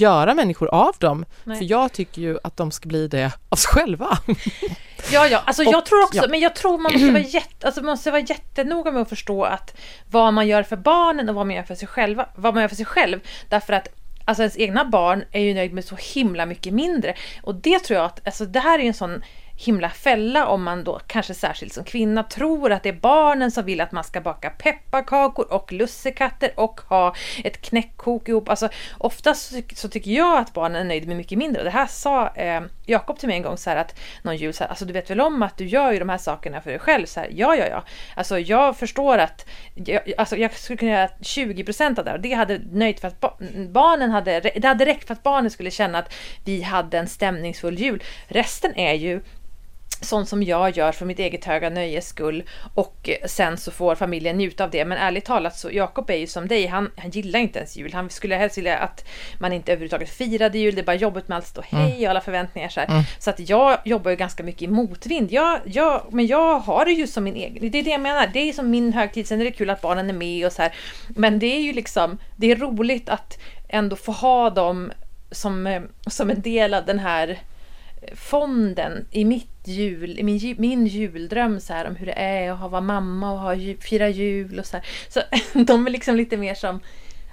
göra 0.00 0.34
människor 0.34 0.68
av 0.74 0.94
dem 0.98 1.24
Nej. 1.44 1.58
för 1.58 1.64
jag 1.64 1.92
tycker 1.92 2.22
ju 2.22 2.38
att 2.44 2.56
de 2.56 2.70
ska 2.70 2.88
bli 2.88 3.08
det 3.08 3.32
av 3.48 3.56
sig 3.56 3.68
själva. 3.68 4.18
Ja, 5.12 5.26
ja, 5.26 5.42
alltså 5.44 5.62
Och- 5.66 5.72
jag 5.72 5.86
tror 5.86 6.02
också, 6.02 6.18
ja. 6.22 6.28
men 6.28 6.40
jag 6.40 6.54
tror 6.54 6.78
man 6.78 6.92
måste 6.92 7.10
vara, 7.10 7.18
jätte, 7.22 7.66
alltså 7.66 7.80
man 7.82 7.90
måste 7.90 8.10
vara 8.10 8.20
jättenoga 8.22 8.92
med 8.92 9.02
att 9.02 9.08
förstå 9.08 9.44
att 9.44 9.76
vad 10.10 10.34
man 10.34 10.46
gör 10.46 10.62
för 10.62 10.76
barnen 10.76 11.28
och 11.28 11.34
vad 11.34 11.46
man 11.46 11.56
gör 11.56 11.62
för 11.62 11.74
sig 11.74 11.88
själva, 11.88 12.28
vad 12.36 12.54
man 12.54 12.60
gör 12.62 12.68
för 12.68 12.76
sig 12.76 12.84
själv. 12.84 13.20
Därför 13.48 13.72
att 13.72 13.88
alltså 14.24 14.42
ens 14.42 14.56
egna 14.58 14.84
barn 14.84 15.24
är 15.32 15.40
ju 15.40 15.54
nöjd 15.54 15.72
med 15.72 15.84
så 15.84 15.96
himla 16.14 16.46
mycket 16.46 16.72
mindre. 16.74 17.14
Och 17.42 17.54
det 17.54 17.78
tror 17.78 17.96
jag 17.98 18.06
att, 18.06 18.26
alltså 18.26 18.44
det 18.46 18.60
här 18.60 18.78
är 18.78 18.82
ju 18.82 18.88
en 18.88 18.94
sån 18.94 19.22
himla 19.56 19.90
fälla 19.90 20.46
om 20.46 20.62
man 20.62 20.84
då 20.84 21.00
kanske 21.06 21.34
särskilt 21.34 21.72
som 21.72 21.84
kvinna 21.84 22.22
tror 22.22 22.72
att 22.72 22.82
det 22.82 22.88
är 22.88 23.00
barnen 23.00 23.50
som 23.50 23.64
vill 23.64 23.80
att 23.80 23.92
man 23.92 24.04
ska 24.04 24.20
baka 24.20 24.50
pepparkakor 24.50 25.52
och 25.52 25.72
lussekatter 25.72 26.50
och 26.56 26.80
ha 26.80 27.14
ett 27.44 27.60
knäckkok 27.60 28.28
ihop. 28.28 28.48
Alltså 28.48 28.68
oftast 28.98 29.52
så, 29.52 29.62
så 29.74 29.88
tycker 29.88 30.10
jag 30.10 30.38
att 30.38 30.52
barnen 30.52 30.80
är 30.80 30.84
nöjda 30.84 31.06
med 31.06 31.16
mycket 31.16 31.38
mindre. 31.38 31.62
Det 31.62 31.70
här 31.70 31.86
sa 31.86 32.28
eh, 32.28 32.62
Jakob 32.86 33.18
till 33.18 33.28
mig 33.28 33.36
en 33.36 33.42
gång 33.42 33.56
så 33.56 33.70
här 33.70 33.76
att 33.76 34.00
någon 34.22 34.36
jul 34.36 34.54
så 34.54 34.64
här, 34.64 34.70
alltså 34.70 34.84
du 34.84 34.92
vet 34.92 35.10
väl 35.10 35.20
om 35.20 35.42
att 35.42 35.56
du 35.56 35.66
gör 35.66 35.92
ju 35.92 35.98
de 35.98 36.08
här 36.08 36.18
sakerna 36.18 36.60
för 36.60 36.70
dig 36.70 36.78
själv? 36.78 37.06
Så 37.06 37.20
här, 37.20 37.28
ja, 37.32 37.56
ja, 37.56 37.66
ja. 37.66 37.84
Alltså 38.16 38.38
jag 38.38 38.76
förstår 38.76 39.18
att 39.18 39.46
jag, 39.74 40.12
alltså, 40.18 40.36
jag 40.36 40.54
skulle 40.54 40.76
kunna 40.76 40.90
göra 40.92 41.08
20% 41.20 41.98
av 41.98 42.04
det 42.04 42.12
och 42.12 42.20
det 42.20 42.32
hade 42.32 42.60
nöjt 42.72 43.00
för 43.00 43.08
att 43.08 43.20
barnen 43.68 44.10
hade, 44.10 44.40
det 44.40 44.68
hade 44.68 44.86
räckt 44.86 45.06
för 45.06 45.14
att 45.14 45.22
barnen 45.22 45.50
skulle 45.50 45.70
känna 45.70 45.98
att 45.98 46.14
vi 46.44 46.62
hade 46.62 46.98
en 46.98 47.08
stämningsfull 47.08 47.78
jul. 47.78 48.02
Resten 48.28 48.74
är 48.74 48.94
ju 48.94 49.20
sånt 50.00 50.28
som 50.28 50.42
jag 50.42 50.76
gör 50.76 50.92
för 50.92 51.06
mitt 51.06 51.18
eget 51.18 51.44
höga 51.44 51.70
nöjes 51.70 52.08
skull 52.08 52.42
och 52.74 53.10
sen 53.26 53.56
så 53.56 53.70
får 53.70 53.94
familjen 53.94 54.36
njuta 54.36 54.64
av 54.64 54.70
det. 54.70 54.84
Men 54.84 54.98
ärligt 54.98 55.24
talat 55.24 55.56
så 55.56 55.70
Jakob 55.70 56.10
är 56.10 56.16
ju 56.16 56.26
som 56.26 56.48
dig, 56.48 56.66
han, 56.66 56.90
han 56.96 57.10
gillar 57.10 57.40
inte 57.40 57.58
ens 57.58 57.76
jul. 57.76 57.92
Han 57.92 58.10
skulle 58.10 58.36
helst 58.36 58.58
vilja 58.58 58.78
att 58.78 59.04
man 59.38 59.52
inte 59.52 59.72
överhuvudtaget 59.72 60.10
firade 60.10 60.58
jul. 60.58 60.74
Det 60.74 60.80
är 60.80 60.84
bara 60.84 60.96
jobbigt 60.96 61.28
med 61.28 61.36
allt 61.36 61.46
stå 61.46 61.62
hej 61.68 62.04
och 62.04 62.10
alla 62.10 62.20
förväntningar 62.20 62.68
så 62.68 62.80
här. 62.80 63.04
Så 63.18 63.30
att 63.30 63.48
jag 63.48 63.78
jobbar 63.84 64.10
ju 64.10 64.16
ganska 64.16 64.42
mycket 64.42 64.62
i 64.62 64.68
motvind. 64.68 65.32
Jag, 65.32 65.60
jag, 65.64 66.02
men 66.10 66.26
jag 66.26 66.58
har 66.58 66.84
det 66.84 66.92
ju 66.92 67.06
som 67.06 67.24
min 67.24 67.36
egen, 67.36 67.70
det 67.70 67.78
är 67.78 67.82
det 67.82 67.90
jag 67.90 68.00
menar. 68.00 68.30
Det 68.32 68.48
är 68.48 68.52
som 68.52 68.70
min 68.70 68.92
högtid, 68.92 69.26
sen 69.28 69.40
är 69.40 69.44
det 69.44 69.50
kul 69.50 69.70
att 69.70 69.80
barnen 69.80 70.10
är 70.10 70.14
med 70.14 70.46
och 70.46 70.52
så 70.52 70.62
här. 70.62 70.74
Men 71.08 71.38
det 71.38 71.46
är 71.46 71.60
ju 71.60 71.72
liksom, 71.72 72.18
det 72.36 72.52
är 72.52 72.56
roligt 72.56 73.08
att 73.08 73.38
ändå 73.68 73.96
få 73.96 74.12
ha 74.12 74.50
dem 74.50 74.92
som, 75.30 75.66
eh, 75.66 75.82
som 76.06 76.30
en 76.30 76.40
del 76.40 76.74
av 76.74 76.84
den 76.84 76.98
här 76.98 77.38
fonden 78.14 79.06
i 79.10 79.24
mitt 79.24 79.53
jul, 79.68 80.20
min, 80.22 80.54
min 80.58 80.86
juldröm 80.86 81.60
så 81.60 81.72
här, 81.72 81.86
om 81.88 81.96
hur 81.96 82.06
det 82.06 82.12
är 82.12 82.50
att 82.50 82.58
ha- 82.58 82.68
vara 82.68 82.80
mamma 82.80 83.32
och 83.32 83.38
ha, 83.38 83.56
fira 83.80 84.08
jul 84.08 84.58
och 84.58 84.66
så 84.66 84.76
här. 84.76 84.86
Så 85.08 85.20
de 85.64 85.86
är 85.86 85.90
liksom 85.90 86.16
lite 86.16 86.36
mer 86.36 86.54
som 86.54 86.80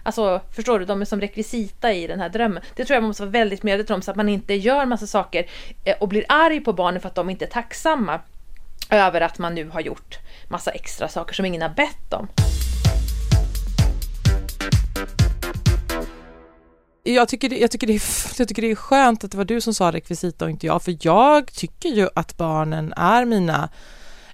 Alltså 0.04 0.42
förstår 0.52 0.80
du, 0.80 0.86
de 0.86 1.02
är 1.02 1.06
som 1.06 1.22
rekvisita 1.22 1.94
i 1.94 2.08
den 2.08 2.20
här 2.20 2.30
drömmen. 2.30 2.64
Det 2.76 2.86
tror 2.86 2.96
jag 2.96 3.02
man 3.04 3.08
måste 3.08 3.24
vara 3.24 3.32
väldigt 3.32 3.64
medveten 3.64 3.96
om 3.96 4.02
så 4.02 4.12
att 4.12 4.18
man 4.18 4.30
inte 4.30 4.54
gör 4.54 4.86
massa 4.86 5.08
saker 5.08 5.46
eh, 5.84 5.96
och 6.00 6.08
blir 6.08 6.26
arg 6.30 6.60
på 6.60 6.74
barnen 6.74 7.02
för 7.02 7.08
att 7.08 7.16
de 7.16 7.30
inte 7.30 7.46
är 7.46 7.50
tacksamma 7.50 8.20
över 8.90 9.22
att 9.22 9.40
man 9.40 9.56
nu 9.56 9.70
har 9.70 9.82
gjort 9.82 10.20
massa 10.48 10.72
extra 10.72 11.08
saker 11.08 11.34
som 11.34 11.46
ingen 11.46 11.62
har 11.62 11.70
bett 11.70 12.14
om. 12.14 12.28
Jag 17.04 17.28
tycker, 17.28 17.50
det, 17.50 17.58
jag, 17.58 17.72
tycker 17.72 17.88
det 17.88 17.94
är, 17.94 18.02
jag 18.40 18.48
tycker 18.48 18.62
det 18.62 18.72
är 18.72 18.76
skönt 18.76 19.24
att 19.24 19.32
det 19.32 19.38
var 19.38 19.46
du 19.46 19.62
som 19.62 19.74
sa 19.74 19.92
rekvisita 19.92 20.46
och 20.46 20.52
inte 20.52 20.66
jag, 20.66 20.84
för 20.84 20.98
jag 21.02 21.54
tycker 21.54 21.90
ju 21.90 22.10
att 22.16 22.38
barnen 22.38 22.94
är 22.94 23.26
mina 23.26 23.70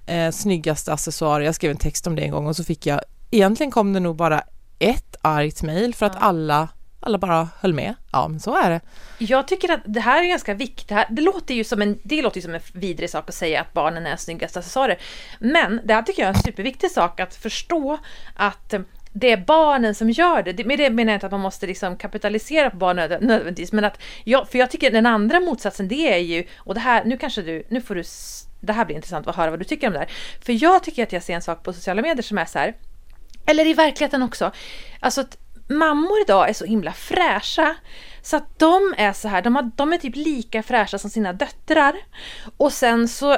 eh, 0.06 0.30
snyggaste 0.30 0.92
accessoarer. 0.92 1.44
Jag 1.44 1.54
skrev 1.54 1.70
en 1.70 1.76
text 1.76 2.06
om 2.06 2.16
det 2.16 2.22
en 2.22 2.30
gång 2.30 2.46
och 2.46 2.56
så 2.56 2.64
fick 2.64 2.86
jag, 2.86 3.00
egentligen 3.30 3.70
kom 3.70 3.92
det 3.92 4.00
nog 4.00 4.16
bara 4.16 4.42
ett 4.78 5.16
argt 5.22 5.62
mejl 5.62 5.94
för 5.94 6.06
att 6.06 6.14
Ja. 6.14 6.20
alla, 6.20 6.68
alla 7.00 7.18
bara 7.18 7.48
höll 7.60 7.74
med. 7.74 7.94
Ja, 8.12 8.28
men 8.28 8.40
så 8.40 8.56
är 8.56 8.70
det. 8.70 8.80
Jag 9.18 9.48
tycker 9.48 9.72
att 9.72 9.80
det 9.84 10.00
här 10.00 10.22
är 10.22 10.28
ganska 10.28 10.54
viktigt. 10.54 10.88
Det, 10.88 10.94
här, 10.94 11.06
det, 11.10 11.22
låter 11.22 11.54
ju 11.54 11.64
som 11.64 11.82
en, 11.82 11.98
det 12.02 12.22
låter 12.22 12.36
ju 12.36 12.42
som 12.42 12.54
en 12.54 12.60
vidrig 12.72 13.10
sak 13.10 13.28
att 13.28 13.34
säga 13.34 13.60
att 13.60 13.72
barnen 13.72 14.06
är 14.06 14.16
snyggaste 14.16 14.58
accessoarer. 14.58 14.98
Men 15.40 15.80
det 15.84 15.94
här 15.94 16.02
tycker 16.02 16.22
jag 16.22 16.30
är 16.30 16.34
en 16.34 16.42
superviktig 16.42 16.90
sak 16.90 17.20
att 17.20 17.34
förstå 17.34 17.98
att 18.36 18.72
eh, 18.74 18.80
det 19.12 19.32
är 19.32 19.36
barnen 19.36 19.94
som 19.94 20.10
gör 20.10 20.42
det. 20.42 20.64
Med 20.64 20.78
det 20.78 20.90
menar 20.90 21.12
jag 21.12 21.16
inte 21.16 21.26
att 21.26 21.32
man 21.32 21.40
måste 21.40 21.66
liksom 21.66 21.96
kapitalisera 21.96 22.70
på 22.70 22.76
barnen 22.76 23.10
nödvändigtvis. 23.10 23.72
Men 23.72 23.84
att 23.84 24.00
jag, 24.24 24.48
för 24.48 24.58
jag 24.58 24.70
tycker 24.70 24.90
den 24.90 25.06
andra 25.06 25.40
motsatsen 25.40 25.88
det 25.88 26.12
är 26.14 26.18
ju, 26.18 26.44
och 26.56 26.74
det 26.74 26.80
här, 26.80 27.04
nu 27.04 27.18
kanske 27.18 27.42
du, 27.42 27.62
nu 27.68 27.80
får 27.80 27.94
du, 27.94 28.02
det 28.60 28.72
här 28.72 28.84
blir 28.84 28.96
intressant 28.96 29.26
att 29.26 29.36
höra 29.36 29.50
vad 29.50 29.58
du 29.58 29.64
tycker 29.64 29.86
om 29.86 29.92
det 29.92 29.98
här. 29.98 30.08
För 30.44 30.62
jag 30.64 30.82
tycker 30.82 31.02
att 31.02 31.12
jag 31.12 31.22
ser 31.22 31.34
en 31.34 31.42
sak 31.42 31.62
på 31.62 31.72
sociala 31.72 32.02
medier 32.02 32.22
som 32.22 32.38
är 32.38 32.44
så 32.44 32.58
här, 32.58 32.74
eller 33.46 33.66
i 33.66 33.74
verkligheten 33.74 34.22
också. 34.22 34.52
Alltså 35.00 35.20
att 35.20 35.38
mammor 35.68 36.20
idag 36.20 36.48
är 36.48 36.52
så 36.52 36.64
himla 36.64 36.92
fräscha. 36.92 37.74
Så 38.22 38.36
att 38.36 38.58
de 38.58 38.94
är 38.96 39.12
så 39.12 39.28
här, 39.28 39.42
de, 39.42 39.56
har, 39.56 39.70
de 39.76 39.92
är 39.92 39.98
typ 39.98 40.16
lika 40.16 40.62
fräscha 40.62 40.98
som 40.98 41.10
sina 41.10 41.32
döttrar. 41.32 41.96
Och 42.56 42.72
sen 42.72 43.08
så 43.08 43.36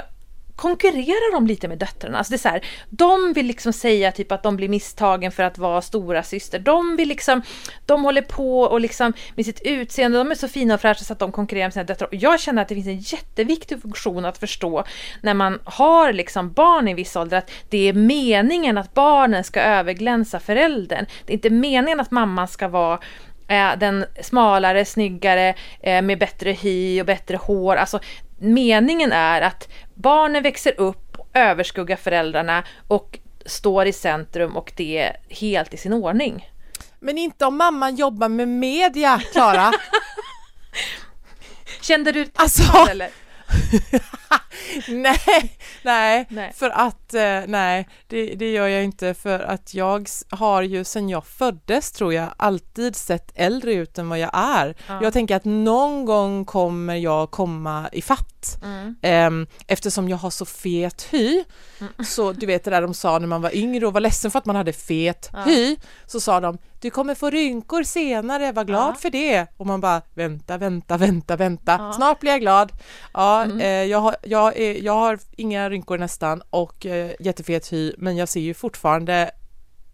konkurrerar 0.61 1.33
de 1.33 1.47
lite 1.47 1.69
med 1.69 1.79
döttrarna. 1.79 2.19
Alltså 2.19 2.31
det 2.31 2.37
är 2.37 2.39
så 2.39 2.49
här, 2.49 2.65
de 2.91 3.33
vill 3.33 3.47
liksom 3.47 3.73
säga 3.73 4.13
typ 4.13 4.33
att 4.33 4.43
de 4.43 4.57
blir 4.57 4.69
misstagen 4.69 5.33
för 5.33 5.43
att 5.43 5.59
vara 5.59 5.83
stora 5.83 6.23
syster. 6.23 6.59
De 6.59 6.97
vill 6.97 7.09
liksom, 7.09 7.43
de 7.87 8.05
håller 8.05 8.23
på 8.23 8.61
och 8.61 8.81
liksom 8.81 9.13
med 9.35 9.45
sitt 9.45 9.61
utseende, 9.65 10.19
de 10.19 10.31
är 10.31 10.35
så 10.35 10.49
fina 10.49 10.75
och 10.75 10.81
fräscha 10.81 11.05
så 11.05 11.13
att 11.13 11.19
de 11.19 11.33
konkurrerar 11.33 11.67
med 11.67 11.73
sina 11.73 11.85
döttrar. 11.85 12.09
Och 12.09 12.15
jag 12.15 12.41
känner 12.41 12.63
att 12.63 12.69
det 12.69 12.75
finns 12.75 12.87
en 12.87 12.99
jätteviktig 12.99 13.83
funktion 13.83 14.25
att 14.25 14.39
förstå 14.39 14.85
när 15.23 15.35
man 15.35 15.59
har 15.65 16.13
liksom 16.13 16.53
barn 16.53 16.89
i 16.89 16.95
viss 16.95 17.17
ålder 17.17 17.39
att 17.39 17.51
det 17.69 17.89
är 17.89 17.93
meningen 17.93 18.79
att 18.79 18.95
barnen 18.95 19.45
ska 19.45 19.61
överglänsa 19.61 20.41
föräldern. 20.41 21.07
Det 21.27 21.33
är 21.33 21.35
inte 21.35 21.51
meningen 21.51 22.01
att 22.01 22.11
mamman 22.11 22.49
ska 22.49 22.69
vara 22.69 22.99
eh, 23.49 23.79
den 23.79 24.05
smalare, 24.23 24.85
snyggare, 24.85 25.55
eh, 25.81 26.03
med 26.03 26.19
bättre 26.19 26.53
hy 26.53 27.01
och 27.01 27.07
bättre 27.07 27.37
hår. 27.37 27.77
Alltså, 27.77 28.01
meningen 28.41 29.13
är 29.13 29.41
att 29.43 29.69
barnen 29.95 30.43
växer 30.43 30.81
upp, 30.81 31.17
överskuggar 31.35 31.97
föräldrarna 31.97 32.65
och 32.89 33.19
står 33.47 33.87
i 33.87 33.93
centrum 33.93 34.57
och 34.57 34.73
det 34.77 34.99
är 34.99 35.17
helt 35.29 35.75
i 35.75 35.77
sin 35.77 35.93
ordning. 35.93 36.51
Men 37.01 37.19
inte 37.19 37.47
om 37.47 37.57
mamman 37.57 37.97
jobbar 37.97 38.29
med 38.29 38.49
media, 38.49 39.21
Klara. 39.33 39.73
Kände 41.81 42.13
du 42.13 42.31
Alltså- 42.35 42.63
träffad, 42.63 42.89
eller? 42.89 43.11
nej, 45.03 45.57
nej, 45.83 46.27
Nej. 46.29 46.53
för 46.57 46.71
att 46.71 47.00
att 47.11 47.45
eh, 47.45 47.51
nej, 47.51 47.89
det, 48.07 48.35
det 48.35 48.53
gör 48.53 48.69
jag 48.69 48.85
inte 48.85 49.15
för 49.15 49.41
att 49.41 49.75
jag 49.75 50.09
har 50.31 50.63
ju 50.63 50.85
sedan 50.85 51.09
jag 51.09 51.27
föddes 51.27 51.93
tror 51.93 52.15
jag 52.15 52.29
alltid 52.37 52.97
sett 52.97 53.33
äldre 53.35 53.73
ut 53.75 53.99
än 53.99 54.09
vad 54.09 54.19
jag 54.19 54.31
är. 54.33 54.75
Ja. 54.89 55.03
Jag 55.03 55.13
tänker 55.13 55.37
att 55.37 55.45
någon 55.45 56.05
gång 56.05 56.45
kommer 56.45 56.95
jag 56.95 57.31
komma 57.31 57.89
i 57.93 58.03
fatt 58.03 58.27
Mm. 58.63 58.97
Ehm, 59.03 59.47
eftersom 59.67 60.09
jag 60.09 60.17
har 60.17 60.31
så 60.31 60.45
fet 60.45 61.07
hy. 61.11 61.45
Så 62.07 62.33
du 62.33 62.47
vet 62.47 62.65
det 62.65 62.71
där 62.71 62.83
de 62.83 62.95
sa 62.95 63.19
när 63.19 63.27
man 63.27 63.43
var 63.43 63.57
yngre 63.57 63.87
och 63.87 63.93
var 63.93 64.01
ledsen 64.01 64.31
för 64.31 64.39
att 64.39 64.47
man 64.47 64.57
hade 64.57 64.73
fet 64.73 65.31
Ja. 65.33 65.43
hy. 65.43 65.77
Så 66.07 66.21
sa 66.21 66.41
de, 66.41 66.59
du 66.81 66.91
kommer 66.91 67.15
få 67.15 67.31
rynkor 67.31 67.83
senare, 67.83 68.53
var 68.53 68.65
glad 68.65 68.91
Ja. 68.91 68.95
för 69.01 69.11
det. 69.11 69.47
Och 69.57 69.67
man 69.67 69.81
bara, 69.81 70.03
vänta, 70.15 70.59
vänta, 70.59 70.97
vänta, 70.97 71.37
vänta, 71.37 71.73
Ja. 71.73 71.79
Mm. 71.81 71.93
snart 71.93 72.21
blir 72.21 72.31
jag 72.31 72.41
glad. 72.41 72.73
Ja, 73.15 73.47
eh, 73.61 73.67
jag, 73.85 73.99
har, 73.99 74.17
jag, 74.23 74.57
är, 74.57 74.85
jag 74.85 74.93
har 74.93 75.19
inga 75.37 75.71
rynkor 75.71 75.99
nästan 75.99 76.43
och 76.51 76.87
eh, 77.07 77.11
jättefet 77.21 77.73
hy, 77.73 77.93
men 77.99 78.17
jag 78.17 78.29
ser 78.29 78.41
ju 78.41 78.55
fortfarande 78.55 79.31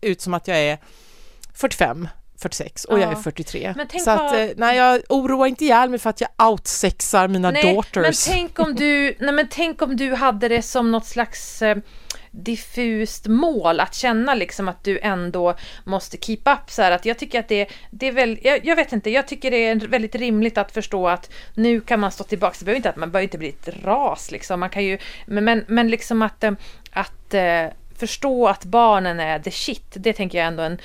ut 0.01 0.21
som 0.21 0.35
att 0.35 0.49
jag 0.49 0.59
är 0.59 0.79
45. 1.55 2.09
46 2.39 2.85
och 2.85 2.99
jag 2.99 3.09
är 3.09 3.13
Ja. 3.13 3.23
43. 3.23 3.75
Men 3.77 3.89
tänk 3.89 4.03
så 4.05 4.11
att, 4.11 4.19
vad- 4.33 4.41
eh, 4.41 4.49
nej 4.57 4.77
jag 4.77 5.03
oroar 5.09 5.47
inte 5.47 5.65
ihjäl 5.65 5.91
mig 5.91 5.99
för 5.99 6.11
att 6.11 6.21
jag 6.21 6.31
outsexar 6.51 7.29
mina 7.29 7.51
Nej, 7.51 7.75
daughters. 7.75 8.27
men 8.29 8.35
tänk 8.35 8.59
om 8.59 8.75
du, 8.75 9.17
nej 9.21 9.33
men 9.33 9.49
tänk 9.51 9.83
om 9.83 9.97
du 9.97 10.15
hade 10.15 10.49
det 10.49 10.63
som 10.63 10.91
något 10.93 11.07
slags 11.07 11.63
eh, 11.63 11.77
diffust 12.37 13.27
mål 13.27 13.81
att 13.81 13.95
känna 13.95 14.35
liksom 14.35 14.69
att 14.69 14.85
du 14.85 14.99
ändå 15.03 15.55
måste 15.85 16.17
keep 16.17 16.41
up 16.45 16.71
så 16.71 16.83
här 16.83 16.91
att 16.91 17.05
jag 17.05 17.19
tycker 17.19 17.41
att 17.41 17.49
det, 17.49 17.69
det 17.91 18.07
är 18.09 18.13
väl, 18.13 18.39
jag, 18.43 18.67
jag 18.67 18.77
vet 18.77 18.93
inte, 18.93 19.11
jag 19.11 19.29
tycker 19.29 19.51
det 19.51 19.57
är 19.57 19.89
väldigt 19.89 20.15
rimligt 20.15 20.59
att 20.59 20.73
förstå 20.73 21.09
att 21.09 21.31
nu 21.55 21.81
kan 21.81 22.01
man 22.01 22.11
stå 22.11 22.25
tillbaka, 22.25 22.57
det 22.59 22.65
behöver 22.65 22.77
inte 22.77 22.91
att 22.91 22.97
man 22.97 23.11
behöver 23.11 23.25
inte 23.25 23.39
bli 23.39 23.49
ett 23.49 23.85
ras 23.85 24.31
liksom, 24.31 24.61
man 24.61 24.71
kan 24.71 24.85
ju, 24.85 24.99
men, 25.27 25.65
men, 25.69 25.89
liksom 25.89 26.23
att, 26.23 26.45
eh, 26.45 26.53
att 26.91 27.35
eh, 27.35 27.67
förstå 27.97 28.49
att 28.49 28.65
barnen 28.65 29.21
är 29.21 29.39
the 29.39 29.51
shit, 29.51 29.87
det 29.95 30.13
tänker 30.13 30.39
jag 30.39 30.47
ändå 30.47 30.63
är 30.63 30.67
en 30.67 30.81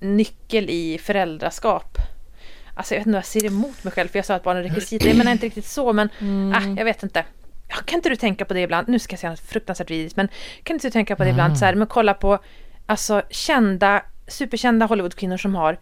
nyckel 0.00 0.70
i 0.70 0.98
föräldraskap. 0.98 1.98
Alltså 2.74 2.94
jag 2.94 3.00
vet 3.00 3.06
inte, 3.06 3.16
jag 3.16 3.24
ser 3.24 3.44
emot 3.44 3.84
mig 3.84 3.92
själv 3.92 4.08
för 4.08 4.18
jag 4.18 4.26
sa 4.26 4.34
att 4.34 4.44
barn 4.44 4.56
är 4.56 4.62
rekvisita. 4.62 5.08
Jag 5.08 5.16
menar 5.16 5.32
inte 5.32 5.46
riktigt 5.46 5.66
så 5.66 5.92
men 5.92 6.08
ah, 6.54 6.76
jag 6.76 6.84
vet 6.84 7.02
inte. 7.02 7.24
Kan 7.72 7.98
inte 7.98 8.08
du 8.08 8.16
tänka 8.16 8.44
på 8.44 8.54
det 8.54 8.60
ibland? 8.60 8.88
Nu 8.88 8.98
ska 8.98 9.12
jag 9.12 9.20
säga 9.20 9.30
något 9.30 9.40
fruktansvärt 9.40 9.90
vidrigt 9.90 10.16
men 10.16 10.28
kan 10.62 10.76
inte 10.76 10.86
du 10.86 10.90
tänka 10.90 11.16
på 11.16 11.24
det 11.24 11.30
ibland 11.30 11.58
så 11.58 11.64
här, 11.64 11.74
men 11.74 11.86
kolla 11.86 12.14
på 12.14 12.38
alltså 12.86 13.22
kända, 13.30 14.02
superkända 14.28 14.86
Hollywoodkvinnor 14.86 15.36
som 15.36 15.54
har 15.54 15.78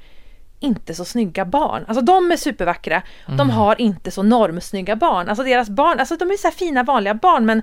inte 0.60 0.94
så 0.94 1.04
snygga 1.04 1.44
barn. 1.44 1.84
Alltså 1.88 2.04
de 2.04 2.30
är 2.32 2.36
supervackra, 2.36 3.02
de 3.36 3.50
har 3.50 3.80
inte 3.80 4.10
så 4.10 4.22
normsnygga 4.22 4.96
barn. 4.96 5.28
Alltså 5.28 5.44
deras 5.44 5.70
barn, 5.70 6.00
alltså 6.00 6.16
de 6.16 6.30
är 6.30 6.36
så 6.36 6.50
fina 6.50 6.82
vanliga 6.82 7.14
barn 7.14 7.46
men 7.46 7.62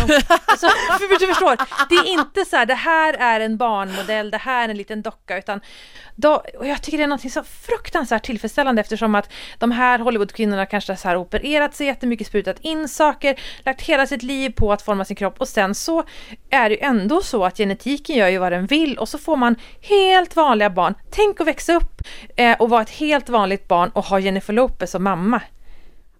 alltså, 0.00 0.66
för, 0.98 1.18
du 1.18 1.26
förstår, 1.26 1.56
det 1.88 1.94
är 1.94 2.12
inte 2.12 2.44
så 2.44 2.56
här, 2.56 2.66
det 2.66 2.74
här 2.74 3.14
är 3.14 3.40
en 3.40 3.56
barnmodell, 3.56 4.30
det 4.30 4.38
här 4.38 4.64
är 4.64 4.68
en 4.68 4.76
liten 4.76 5.02
docka, 5.02 5.38
utan 5.38 5.60
då, 6.16 6.44
och 6.58 6.66
jag 6.66 6.82
tycker 6.82 6.98
det 6.98 7.04
är 7.04 7.08
något 7.08 7.32
så 7.32 7.42
fruktansvärt 7.44 8.24
tillfredsställande 8.24 8.80
eftersom 8.80 9.14
att 9.14 9.32
de 9.58 9.70
här 9.70 9.98
Hollywoodkvinnorna 9.98 10.66
kanske 10.66 10.92
har 10.92 10.96
så 10.96 11.08
här 11.08 11.16
opererat 11.16 11.74
sig 11.74 11.86
jättemycket, 11.86 12.26
sprutat 12.26 12.56
in 12.60 12.88
saker, 12.88 13.40
lagt 13.64 13.82
hela 13.82 14.06
sitt 14.06 14.22
liv 14.22 14.50
på 14.50 14.72
att 14.72 14.82
forma 14.82 15.04
sin 15.04 15.16
kropp 15.16 15.40
och 15.40 15.48
sen 15.48 15.74
så 15.74 16.04
är 16.50 16.68
det 16.68 16.74
ju 16.74 16.80
ändå 16.80 17.22
så 17.22 17.44
att 17.44 17.56
genetiken 17.56 18.16
gör 18.16 18.28
ju 18.28 18.38
vad 18.38 18.52
den 18.52 18.66
vill 18.66 18.98
och 18.98 19.08
så 19.08 19.18
får 19.18 19.36
man 19.36 19.56
helt 19.80 20.36
vanliga 20.36 20.70
barn. 20.70 20.94
Tänk 21.10 21.40
att 21.40 21.46
växa 21.46 21.74
upp 21.74 22.02
eh, 22.36 22.60
och 22.60 22.70
vara 22.70 22.82
ett 22.82 22.90
helt 22.90 23.28
vanligt 23.28 23.68
barn 23.68 23.90
och 23.90 24.04
ha 24.04 24.18
Jennifer 24.18 24.52
Lopez 24.52 24.90
som 24.90 25.04
mamma. 25.04 25.40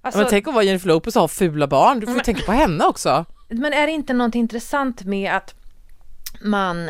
Alltså, 0.03 0.21
men 0.21 0.31
tänk 0.31 0.49
att 0.49 0.55
vara 0.55 0.65
Jennifer 0.65 0.89
Lopez 0.89 1.17
och 1.17 1.23
ha 1.23 1.29
fula 1.29 1.67
barn, 1.67 2.01
du 2.01 2.07
får 2.07 2.15
Men- 2.15 2.25
tänka 2.25 2.43
på 2.43 2.53
henne 2.53 2.85
också. 2.85 3.25
Men 3.49 3.73
är 3.73 3.87
det 3.87 3.93
inte 3.93 4.13
något 4.13 4.35
intressant 4.35 5.05
med 5.05 5.33
att 5.33 5.55
man, 6.41 6.89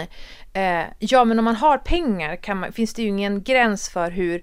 eh, 0.53 0.85
ja 0.99 1.25
men 1.25 1.39
om 1.39 1.45
man 1.45 1.57
har 1.57 1.79
pengar 1.79 2.37
kan 2.37 2.59
man, 2.59 2.73
finns 2.73 2.95
det 2.95 3.03
ju 3.03 3.09
ingen 3.09 3.43
gräns 3.43 3.89
för 3.89 4.11
hur, 4.11 4.43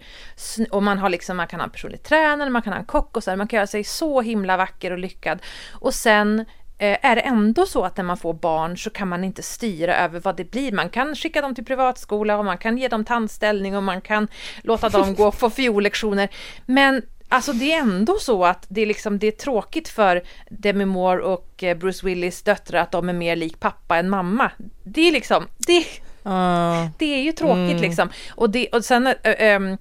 och 0.71 0.83
man 0.83 0.97
har 0.97 1.09
liksom, 1.09 1.37
man 1.37 1.47
kan 1.47 1.59
ha 1.59 1.65
en 1.65 1.71
personlig 1.71 2.03
tränare, 2.03 2.49
man 2.49 2.61
kan 2.61 2.73
ha 2.73 2.79
en 2.79 2.85
kock 2.85 3.17
och 3.17 3.23
så 3.23 3.29
här, 3.29 3.37
man 3.37 3.47
kan 3.47 3.57
göra 3.57 3.67
sig 3.67 3.83
så 3.83 4.21
himla 4.21 4.57
vacker 4.57 4.91
och 4.91 4.97
lyckad. 4.97 5.39
Och 5.71 5.93
sen 5.93 6.39
eh, 6.77 7.05
är 7.05 7.15
det 7.15 7.21
ändå 7.21 7.65
så 7.65 7.83
att 7.83 7.97
när 7.97 8.03
man 8.03 8.17
får 8.17 8.33
barn 8.33 8.77
så 8.77 8.89
kan 8.89 9.07
man 9.07 9.23
inte 9.23 9.43
styra 9.43 9.95
över 9.95 10.19
vad 10.19 10.37
det 10.37 10.51
blir. 10.51 10.71
Man 10.71 10.89
kan 10.89 11.15
skicka 11.15 11.41
dem 11.41 11.55
till 11.55 11.65
privatskola 11.65 12.37
och 12.37 12.45
man 12.45 12.57
kan 12.57 12.77
ge 12.77 12.87
dem 12.87 13.05
tandställning 13.05 13.77
och 13.77 13.83
man 13.83 14.01
kan 14.01 14.27
låta 14.63 14.89
dem 14.89 15.15
gå 15.15 15.27
och 15.27 15.35
få 15.35 15.49
fiollektioner. 15.49 16.29
Men 16.65 17.01
Alltså 17.31 17.53
det 17.53 17.73
är 17.73 17.79
ändå 17.79 18.17
så 18.19 18.45
att 18.45 18.65
det 18.69 18.81
är, 18.81 18.85
liksom, 18.85 19.19
det 19.19 19.27
är 19.27 19.31
tråkigt 19.31 19.89
för 19.89 20.23
Demi 20.49 20.85
Moore 20.85 21.21
och 21.21 21.63
eh, 21.63 21.77
Bruce 21.77 22.05
Willis 22.05 22.41
döttrar 22.43 22.81
att 22.81 22.91
de 22.91 23.09
är 23.09 23.13
mer 23.13 23.35
lik 23.35 23.59
pappa 23.59 23.97
än 23.97 24.09
mamma. 24.09 24.51
Det 24.83 25.07
är 25.07 25.11
liksom, 25.11 25.47
det, 25.57 25.85
Ja. 26.23 26.89
det 26.97 27.05
är 27.05 27.21
ju 27.21 27.31
tråkigt 27.31 27.81
liksom. 27.81 28.09
Och, 28.35 28.49
det, 28.49 28.67
och 28.67 28.85
sen, 28.85 29.07
ö, 29.23 29.77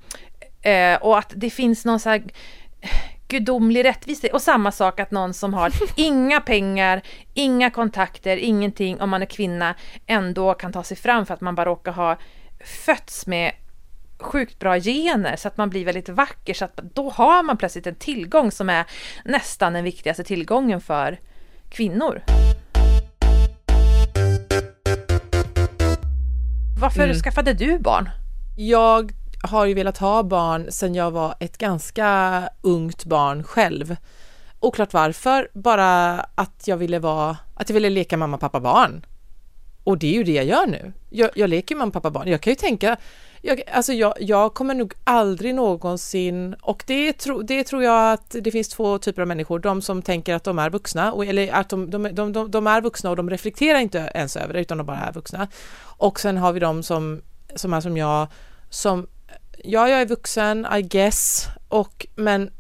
ö, 0.62 0.97
och 0.97 1.19
att 1.19 1.33
det 1.37 1.50
finns 1.50 1.85
någon 1.85 2.00
så 2.00 2.09
här 2.09 2.23
gudomlig 3.28 3.85
rättvisa. 3.85 4.28
Och 4.33 4.42
samma 4.42 4.73
sak 4.73 5.00
att 5.00 5.11
någon 5.11 5.35
som 5.35 5.54
har 5.54 5.73
inga 5.97 6.40
pengar, 6.40 7.02
inga 7.35 7.71
kontakter, 7.71 8.37
ingenting, 8.37 9.00
om 9.00 9.11
man 9.11 9.23
är 9.23 9.26
kvinna, 9.26 9.75
ändå 10.07 10.54
kan 10.54 10.73
ta 10.73 10.83
sig 10.83 10.97
fram 10.97 11.26
för 11.26 11.35
att 11.35 11.40
man 11.40 11.54
bara 11.54 11.66
råkar 11.66 11.92
ha 11.92 12.16
fötts 12.85 13.26
med 13.26 13.52
sjukt 14.23 14.59
bra 14.59 14.79
gener 14.79 15.37
så 15.37 15.49
att 15.49 15.57
man 15.57 15.71
blir 15.71 15.85
väldigt 15.85 16.09
vacker 16.09 16.55
så 16.55 16.65
att 16.65 16.77
då 16.77 17.11
har 17.11 17.43
man 17.43 17.57
plötsligt 17.57 17.87
en 17.87 17.95
tillgång 17.95 18.50
som 18.50 18.71
är 18.71 18.85
nästan 19.25 19.73
den 19.73 19.85
viktigaste 19.85 20.25
tillgången 20.25 20.81
för 20.81 21.21
kvinnor. 21.69 22.23
Varför 26.81 27.03
Mm. 27.05 27.17
skaffade 27.17 27.53
du 27.53 27.79
barn? 27.79 28.09
Jag 28.57 29.12
har 29.43 29.67
ju 29.67 29.75
velat 29.75 29.99
ha 29.99 30.23
barn 30.23 30.67
sedan 30.71 30.95
jag 30.95 31.11
var 31.11 31.35
ett 31.41 31.59
ganska 31.59 32.43
ungt 32.62 33.05
barn 33.05 33.43
själv. 33.45 33.97
Oklart 34.61 34.93
varför, 34.93 35.49
bara 35.55 36.21
att 36.21 36.62
jag 36.67 36.77
ville 36.77 36.99
vara, 36.99 37.37
att 37.55 37.69
jag 37.69 37.75
ville 37.75 37.91
leka 37.91 38.17
mamma, 38.17 38.39
pappa, 38.39 38.61
barn. 38.61 39.07
Och 39.85 39.99
det 39.99 40.07
är 40.07 40.12
ju 40.15 40.25
det 40.25 40.33
jag 40.33 40.45
gör 40.45 40.67
nu. 40.67 40.93
Jag, 41.11 41.31
jag 41.35 41.50
leker 41.50 41.77
mamma, 41.77 41.93
pappa, 41.93 42.11
barn. 42.11 42.29
Jag 42.29 42.41
kan 42.41 42.50
ju 42.50 42.55
tänka, 42.55 42.97
jag, 43.43 43.63
alltså 43.73 43.93
jag, 43.93 44.15
jag 44.21 44.55
kommer 44.55 44.75
nog 44.75 44.95
aldrig 45.05 45.55
någonsin, 45.55 46.55
och 46.61 46.85
det, 46.87 47.13
tro, 47.13 47.43
det 47.43 47.65
tror 47.65 47.83
jag 47.83 48.13
att 48.13 48.37
det 48.41 48.51
finns 48.51 48.69
två 48.69 48.99
typer 48.99 49.23
av 49.23 49.29
människor, 49.29 49.59
de 49.59 49.83
som 49.83 50.03
tänker 50.03 50.35
att 50.35 50.45
de 50.45 50.59
är 50.59 50.71
vuxna, 50.71 51.13
och, 51.13 51.27
eller 51.27 51.53
att 51.53 51.69
de, 51.69 51.91
de, 51.91 52.03
de, 52.03 52.33
de, 52.33 52.51
de 52.51 52.67
är 52.67 52.81
vuxna 52.81 53.11
och 53.11 53.17
de 53.17 53.31
reflekterar 53.31 53.79
inte 53.79 54.11
ens 54.15 54.37
över 54.37 54.55
det, 54.55 54.61
utan 54.61 54.79
de 54.79 54.87
bara 54.87 54.99
är 54.99 55.13
vuxna. 55.13 55.49
Och 55.83 56.21
sen 56.21 56.37
har 56.37 56.53
vi 56.53 56.61
de 56.61 56.83
som, 56.83 57.23
som 57.55 57.73
är 57.73 57.81
som 57.81 57.97
jag, 57.97 58.29
som, 58.71 59.07
ja, 59.65 59.89
jag 59.89 60.01
är 60.01 60.07
vuxen, 60.07 60.67
I 60.79 60.83
guess, 60.83 61.47
och, 61.69 62.07
men 62.15 62.51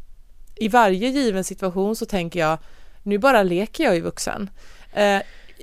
i 0.56 0.68
varje 0.68 1.08
given 1.08 1.44
situation 1.44 1.96
så 1.96 2.06
tänker 2.06 2.40
jag, 2.40 2.58
nu 3.02 3.18
bara 3.18 3.42
leker 3.42 3.84
jag 3.84 3.94
ju 3.94 4.00
vuxen. 4.00 4.50
Eh, 4.92 5.18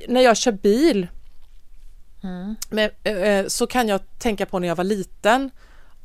när 0.08 0.22
jag 0.22 0.38
kör 0.38 0.52
bil 0.52 1.08
men, 2.70 2.90
eh, 3.04 3.48
så 3.48 3.68
kan 3.68 3.88
jag 3.88 4.02
tänka 4.20 4.46
på 4.46 4.60
när 4.60 4.68
jag 4.68 4.76
var 4.76 4.84
liten 4.84 5.52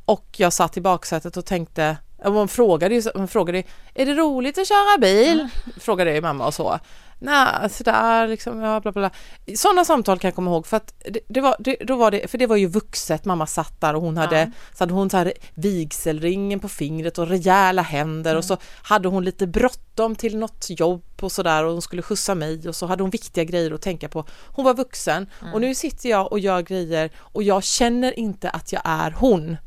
och 0.05 0.25
jag 0.37 0.53
satt 0.53 0.77
i 0.77 0.81
baksätet 0.81 1.37
och 1.37 1.45
tänkte, 1.45 1.97
man 2.25 2.47
frågade 2.47 2.95
ju, 2.95 3.03
man 3.15 3.27
frågade, 3.27 3.63
är 3.93 4.05
det 4.05 4.13
roligt 4.13 4.57
att 4.57 4.67
köra 4.67 4.97
bil? 5.01 5.47
Frågade 5.79 6.09
jag 6.09 6.15
ju 6.15 6.21
mamma 6.21 6.47
och 6.47 6.53
så. 6.53 6.79
Nej, 7.23 7.69
sådär 7.69 8.27
liksom, 8.27 8.59
ja, 8.59 8.79
bla, 8.79 8.91
bla, 8.91 9.09
bla. 9.45 9.55
Sådana 9.55 9.85
samtal 9.85 10.19
kan 10.19 10.27
jag 10.27 10.35
komma 10.35 10.51
ihåg 10.51 10.67
för 10.67 10.77
att 10.77 10.93
det, 11.11 11.19
det 11.27 11.41
var, 11.41 11.55
det, 11.59 11.75
då 11.87 11.95
var 11.95 12.11
det, 12.11 12.27
för 12.31 12.37
det 12.37 12.47
var 12.47 12.55
ju 12.55 12.67
vuxet, 12.67 13.25
mamma 13.25 13.47
satt 13.47 13.81
där 13.81 13.95
och 13.95 14.01
hon 14.01 14.17
hade, 14.17 14.39
Ja. 14.39 14.47
så 14.73 14.83
hade 14.83 14.93
hon 14.93 15.09
så 15.09 15.17
här 15.17 15.33
vigselringen 15.55 16.59
på 16.59 16.69
fingret 16.69 17.17
och 17.17 17.27
rejäla 17.27 17.81
händer 17.81 18.35
och 18.35 18.45
så 18.45 18.57
hade 18.83 19.07
hon 19.07 19.23
lite 19.23 19.47
bråttom 19.47 20.15
till 20.15 20.37
något 20.37 20.65
jobb 20.69 21.03
och 21.21 21.31
sådär 21.31 21.63
och 21.65 21.71
hon 21.71 21.81
skulle 21.81 22.01
skjutsa 22.01 22.35
mig 22.35 22.67
och 22.67 22.75
så 22.75 22.85
hade 22.85 23.03
hon 23.03 23.09
viktiga 23.09 23.43
grejer 23.43 23.71
att 23.71 23.81
tänka 23.81 24.09
på. 24.09 24.25
Hon 24.47 24.65
var 24.65 24.73
vuxen 24.73 25.29
och 25.53 25.61
nu 25.61 25.75
sitter 25.75 26.09
jag 26.09 26.31
och 26.31 26.39
gör 26.39 26.61
grejer 26.61 27.09
och 27.17 27.43
jag 27.43 27.63
känner 27.63 28.19
inte 28.19 28.49
att 28.49 28.71
jag 28.71 28.81
är 28.85 29.11
hon. 29.11 29.57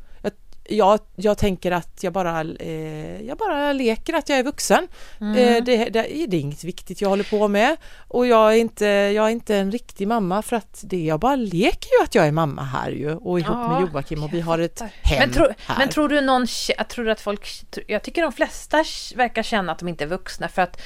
Jag, 0.69 1.01
jag, 1.17 1.39
tänker 1.39 1.73
att 1.73 2.03
jag 2.03 2.13
bara, 2.13 2.41
eh, 2.41 3.23
jag 3.23 3.39
bara 3.39 3.73
leker 3.73 4.15
att 4.15 4.29
jag 4.29 4.39
är 4.39 4.43
vuxen. 4.43 4.89
Eh, 5.21 5.35
det, 5.35 5.61
det, 5.61 5.91
det 5.91 6.37
är 6.37 6.41
inget 6.41 6.65
viktigt 6.65 7.01
jag 7.01 7.09
håller 7.09 7.25
på 7.25 7.49
med 7.49 7.77
och 8.09 8.27
jag 8.27 8.53
är 8.53 8.57
inte, 8.57 8.87
jag 8.87 9.27
är 9.27 9.31
inte 9.31 9.57
en 9.57 9.73
riktig 9.73 10.09
mamma 10.09 10.43
för 10.43 10.57
att 10.57 10.81
det, 10.85 11.05
jag 11.05 11.21
bara 11.21 11.37
leker 11.37 11.89
ju 11.99 12.05
att 12.05 12.15
jag 12.15 12.27
är 12.27 12.33
mamma 12.33 12.63
här 12.63 12.91
ju 12.91 13.15
och 13.15 13.41
ihop 13.41 13.57
Ja, 13.57 13.81
med 13.81 13.81
Joakim 13.81 14.23
och 14.23 14.33
vi 14.33 14.41
har 14.41 14.59
ett 14.59 14.81
hem 15.03 15.19
Men, 15.19 15.33
tro, 15.33 15.47
här. 15.67 15.79
men 15.79 15.89
tror 15.89 16.09
du 16.09 16.21
någon, 16.21 16.47
tror 16.89 17.09
att 17.09 17.21
folk, 17.21 17.49
jag 17.87 18.03
tycker 18.03 18.23
de 18.23 18.33
flesta 18.33 18.85
verkar 19.17 19.43
känna 19.43 19.73
att 19.73 19.79
de 19.79 19.89
inte 19.89 20.05
är 20.05 20.09
vuxna 20.09 20.49
för 20.49 20.63
att, 20.63 20.81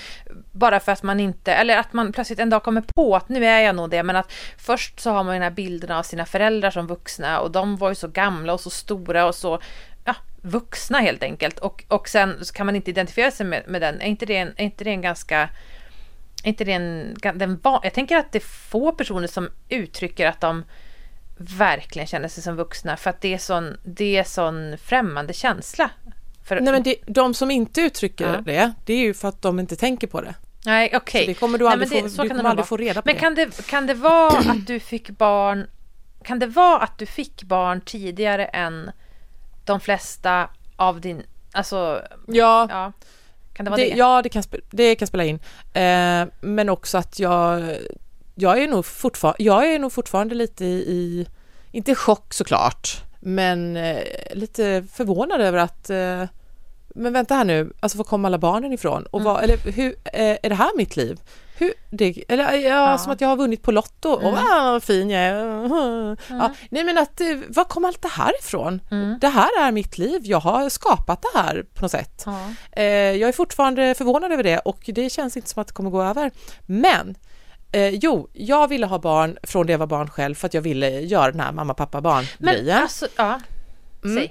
bara 0.52 0.80
för 0.80 0.92
att 0.92 1.02
man 1.02 1.20
inte, 1.20 1.52
eller 1.52 1.76
att 1.76 1.92
man 1.92 2.12
plötsligt 2.12 2.38
en 2.38 2.50
dag 2.50 2.62
kommer 2.62 2.80
på 2.80 3.16
att 3.16 3.28
nu 3.28 3.46
är 3.46 3.60
jag 3.60 3.76
nog 3.76 3.90
det, 3.90 4.02
men 4.02 4.16
att 4.16 4.32
först 4.58 5.00
så 5.00 5.10
har 5.10 5.24
man 5.24 5.34
ju 5.34 5.38
den 5.40 5.42
här 5.42 5.50
bilderna 5.50 5.98
av 5.98 6.02
sina 6.02 6.26
föräldrar 6.26 6.70
som 6.70 6.86
vuxna 6.86 7.40
och 7.40 7.50
de 7.50 7.76
var 7.76 7.88
ju 7.88 7.94
så 7.94 8.08
gamla 8.08 8.52
och 8.52 8.60
så 8.60 8.70
stora 8.70 9.26
och 9.26 9.34
så, 9.34 9.60
vuxna 10.42 10.98
helt 10.98 11.22
enkelt 11.22 11.58
och, 11.58 11.84
och 11.88 12.08
sen 12.08 12.44
så 12.44 12.52
kan 12.54 12.66
man 12.66 12.76
inte 12.76 12.90
identifiera 12.90 13.30
sig 13.30 13.46
med, 13.46 13.62
med 13.68 13.80
den, 13.82 14.00
är 14.00 14.06
inte 14.06 14.26
det 14.26 14.36
en, 14.36 14.48
är 14.56 14.64
inte 14.64 14.84
det 14.84 14.90
en 14.90 15.00
ganska 15.02 15.48
inte 16.44 16.64
det 16.64 16.72
en, 16.72 17.16
den, 17.34 17.60
jag 17.82 17.94
tänker 17.94 18.16
att 18.16 18.32
det 18.32 18.38
är 18.38 18.70
få 18.70 18.92
personer 18.92 19.26
som 19.26 19.48
uttrycker 19.68 20.26
att 20.26 20.40
de 20.40 20.64
verkligen 21.36 22.06
känner 22.06 22.28
sig 22.28 22.42
som 22.42 22.56
vuxna 22.56 22.96
för 22.96 23.10
att 23.10 23.20
det 23.20 23.34
är 23.34 23.38
sån, 23.38 23.76
det 23.84 24.16
är 24.16 24.24
sån 24.24 24.76
främmande 24.78 25.32
känsla. 25.32 25.90
För, 26.44 26.60
Nej 26.60 26.72
men 26.72 26.82
det, 26.82 26.96
de 27.06 27.34
som 27.34 27.50
inte 27.50 27.80
uttrycker 27.80 28.26
Ja. 28.32 28.40
det, 28.40 28.72
det 28.86 28.92
är 28.92 28.98
ju 28.98 29.14
för 29.14 29.28
att 29.28 29.42
de 29.42 29.60
inte 29.60 29.76
tänker 29.76 30.06
på 30.06 30.20
det. 30.20 30.34
Nej, 30.66 30.90
okej. 30.96 31.20
Så 31.24 31.26
det 31.30 31.34
kommer 31.34 31.58
du 31.58 31.64
Nej, 31.64 31.72
aldrig, 31.72 31.88
men 31.92 31.96
det- 32.02 32.10
få, 32.10 32.16
så 32.16 32.22
du 32.22 32.28
kommer 32.28 32.44
aldrig 32.44 32.66
få 32.66 32.76
reda 32.76 33.02
på 33.02 33.06
Men 33.06 33.14
det. 33.14 33.20
kan 33.20 33.34
det, 33.34 33.66
kan 33.66 33.86
det 33.86 33.94
vara 33.94 34.38
att 34.38 34.66
du 34.66 34.80
fick 34.80 35.10
barn 35.10 35.66
Kan 36.24 36.38
det 36.38 36.46
vara 36.46 36.78
att 36.78 36.98
du 36.98 37.06
fick 37.06 37.42
barn 37.42 37.80
tidigare 37.80 38.44
än 38.44 38.90
de 39.70 39.80
flesta 39.80 40.48
av 40.76 41.00
din 41.00 41.22
Alltså, 41.52 42.02
Ja, 42.26 42.66
ja 42.70 42.92
Kan 43.52 43.64
det 43.64 43.70
vara 43.70 43.80
det, 43.80 43.90
det? 43.90 43.96
ja 43.96 44.22
det, 44.22 44.28
kan, 44.28 44.42
det 44.70 44.94
kan 44.94 45.08
spela 45.08 45.24
in. 45.24 45.38
Eh, 45.72 46.28
men 46.40 46.68
också 46.68 46.98
att 46.98 47.18
jag, 47.18 47.76
jag, 48.34 48.62
är 48.62 48.68
nog 48.68 48.84
fortfar- 48.84 49.34
jag 49.38 49.74
är 49.74 49.78
nog 49.78 49.92
fortfarande 49.92 50.34
lite 50.34 50.64
i, 50.64 51.26
inte 51.70 51.90
i 51.90 51.94
chock 51.94 52.34
såklart, 52.34 52.88
men 53.20 53.76
eh, 53.76 54.02
lite 54.34 54.84
förvånad 54.92 55.40
över 55.40 55.58
att 55.58 55.90
eh, 55.90 56.24
men 56.94 57.12
vänta 57.12 57.34
här 57.34 57.44
nu, 57.44 57.72
alltså 57.80 57.98
var 57.98 58.04
kom 58.04 58.24
alla 58.24 58.38
barnen 58.38 58.72
ifrån? 58.72 59.06
Och 59.06 59.22
vad, 59.22 59.42
eller 59.44 59.56
hur, 59.72 59.94
eh, 60.04 60.36
är 60.42 60.48
det 60.48 60.54
här 60.54 60.70
mitt 60.76 60.96
liv? 60.96 61.20
Hur, 61.60 61.72
det, 61.90 62.24
eller 62.28 62.52
ja, 62.52 62.90
Ja. 62.90 62.98
som 62.98 63.12
att 63.12 63.20
jag 63.20 63.28
har 63.28 63.36
vunnit 63.36 63.62
på 63.62 63.72
Lotto 63.72 64.08
och 64.08 64.22
Mm. 64.22 64.34
ah, 64.50 64.72
vad 64.72 64.82
fin 64.82 65.10
jag 65.10 65.22
är. 65.22 66.16
Ja, 66.28 66.50
nej 66.70 66.84
men 66.84 66.98
att, 66.98 67.20
eh, 67.20 67.26
var 67.48 67.64
kom 67.64 67.84
allt 67.84 68.02
det 68.02 68.08
här 68.08 68.32
ifrån? 68.40 68.80
Mm. 68.90 69.18
Det 69.20 69.28
här 69.28 69.48
är 69.60 69.72
mitt 69.72 69.98
liv, 69.98 70.20
jag 70.24 70.40
har 70.40 70.68
skapat 70.68 71.22
det 71.22 71.38
här 71.38 71.64
på 71.74 71.82
något 71.82 71.90
sätt. 71.90 72.22
Ja. 72.26 72.38
Eh, 72.72 72.84
jag 72.92 73.28
är 73.28 73.32
fortfarande 73.32 73.94
förvånad 73.94 74.32
över 74.32 74.42
det 74.42 74.58
och 74.58 74.80
det 74.86 75.10
känns 75.10 75.36
inte 75.36 75.48
som 75.48 75.60
att 75.60 75.66
det 75.68 75.74
kommer 75.74 75.90
gå 75.90 76.02
över. 76.02 76.30
Men 76.66 77.14
eh, 77.72 77.88
jo, 77.88 78.28
jag 78.32 78.68
ville 78.68 78.86
ha 78.86 78.98
barn 78.98 79.38
från 79.42 79.66
det 79.66 79.72
jag 79.72 79.78
var 79.78 79.86
barn 79.86 80.08
själv 80.10 80.34
för 80.34 80.46
att 80.46 80.54
jag 80.54 80.62
ville 80.62 80.90
göra 80.90 81.30
den 81.30 81.40
här 81.40 81.52
mamma, 81.52 81.74
pappa, 81.74 82.00
barn 82.00 82.24
grejen. 82.38 82.82
alltså, 82.82 83.06
ja 83.16 83.40
Mm. 84.04 84.28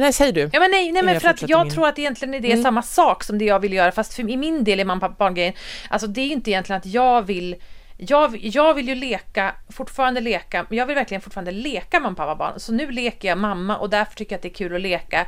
Nej, 0.00 0.12
säg 0.12 0.32
du. 0.32 0.50
Ja 0.52 0.60
men 0.60 0.70
nej, 0.70 0.92
nej 0.92 1.02
men 1.02 1.12
jag 1.14 1.22
för 1.22 1.28
att 1.28 1.34
fortsätter 1.34 1.50
jag 1.50 1.66
min- 1.66 1.74
tror 1.74 1.88
att 1.88 1.98
egentligen 1.98 2.34
är 2.34 2.40
det 2.40 2.50
Mm. 2.52 2.62
samma 2.62 2.82
sak 2.82 3.24
som 3.24 3.38
det 3.38 3.44
jag 3.44 3.60
vill 3.60 3.72
göra 3.72 3.92
fast 3.92 4.14
för, 4.14 4.30
i 4.30 4.36
min 4.36 4.64
del 4.64 4.80
är 4.80 4.84
pappa 4.84 5.08
barn-grejen 5.18 5.52
Alltså 5.90 6.06
det 6.06 6.20
är 6.20 6.28
inte 6.32 6.50
egentligen 6.50 6.78
att 6.78 6.86
jag 6.86 7.22
vill 7.22 7.56
jag, 7.98 8.36
jag 8.40 8.74
vill 8.74 8.88
ju 8.88 8.94
leka, 8.94 9.54
fortfarande 9.68 10.20
leka, 10.20 10.66
men 10.68 10.78
jag 10.78 10.86
vill 10.86 10.94
verkligen 10.96 11.20
fortfarande 11.20 11.50
leka 11.50 12.00
mamma 12.00 12.14
pappa 12.16 12.34
barn. 12.34 12.60
Så 12.60 12.72
nu 12.72 12.90
leker 12.90 13.28
jag 13.28 13.38
mamma 13.38 13.76
och 13.76 13.90
därför 13.90 14.14
tycker 14.14 14.32
jag 14.32 14.38
att 14.38 14.42
det 14.42 14.48
är 14.48 14.54
kul 14.54 14.74
att 14.74 14.80
leka. 14.80 15.26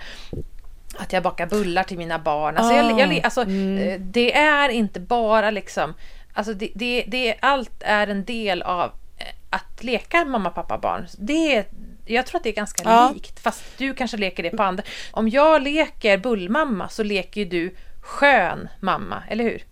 Att 0.99 1.13
jag 1.13 1.23
bakar 1.23 1.47
bullar 1.47 1.83
till 1.83 1.99
mina 1.99 2.19
barn. 2.19 2.57
Alltså, 2.57 2.75
jag, 2.75 3.01
jag, 3.01 3.09
le- 3.09 3.21
alltså 3.23 3.41
eh, 3.41 4.01
det 4.01 4.37
är 4.37 4.69
inte 4.69 5.01
bara 5.01 5.51
liksom, 5.51 5.95
alltså 6.33 6.55
det, 6.55 6.71
det, 6.75 7.05
det, 7.09 7.35
allt 7.41 7.73
är 7.81 8.07
en 8.07 8.25
del 8.25 8.63
av 8.63 8.85
eh, 9.19 9.27
att 9.51 9.85
leka 9.85 10.25
mamma 10.25 10.51
pappa 10.51 10.79
barn. 10.79 11.07
Det 11.19 11.65
jag 12.09 12.27
tror 12.27 12.39
att 12.39 12.43
det 12.45 12.49
är 12.51 12.55
ganska 12.55 12.83
Ja. 12.85 13.11
likt, 13.15 13.41
fast 13.41 13.63
du 13.77 13.95
kanske 13.95 14.17
leker 14.17 14.43
det 14.43 14.51
på 14.51 14.63
andra. 14.63 14.83
Om 15.11 15.29
jag 15.29 15.63
leker 15.63 16.19
bullmamma 16.19 16.89
så 16.89 17.03
leker 17.03 17.41
ju 17.41 17.47
du 17.49 17.75
skön 18.01 18.69
mamma, 18.81 19.23
eller 19.29 19.45
hur? 19.45 19.63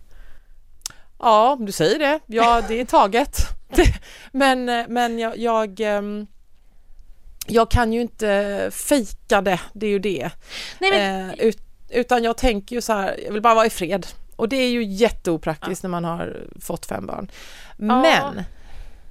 Ja, 1.19 1.57
du 1.59 1.71
säger 1.71 1.99
det. 1.99 2.19
Ja, 2.25 2.61
det 2.67 2.79
är 2.79 2.85
taget. 2.85 3.37
men 4.31 4.65
men 4.89 5.19
jag, 5.19 5.37
jag, 5.37 5.79
ehm, 5.79 6.27
jag 7.47 7.71
kan 7.71 7.93
ju 7.93 8.01
inte 8.01 8.69
fejka 8.73 9.41
det, 9.41 9.59
det 9.73 9.85
är 9.85 9.89
ju 9.89 9.99
det. 9.99 10.29
Nej, 10.79 10.91
men, 10.91 11.29
Eh, 11.29 11.35
ut, 11.39 11.61
utan 11.89 12.23
jag 12.23 12.37
tänker 12.37 12.75
ju 12.75 12.81
så 12.81 12.93
här, 12.93 13.19
jag 13.25 13.33
vill 13.33 13.41
bara 13.41 13.55
vara 13.55 13.65
i 13.65 13.69
fred. 13.69 14.07
Och 14.35 14.49
det 14.49 14.55
är 14.55 14.69
ju 14.69 14.83
jätteopraktiskt 14.83 15.83
när 15.83 15.89
man 15.89 16.03
har 16.05 16.43
fått 16.61 16.85
fem 16.85 17.05
barn. 17.05 17.31
Men 17.77 18.43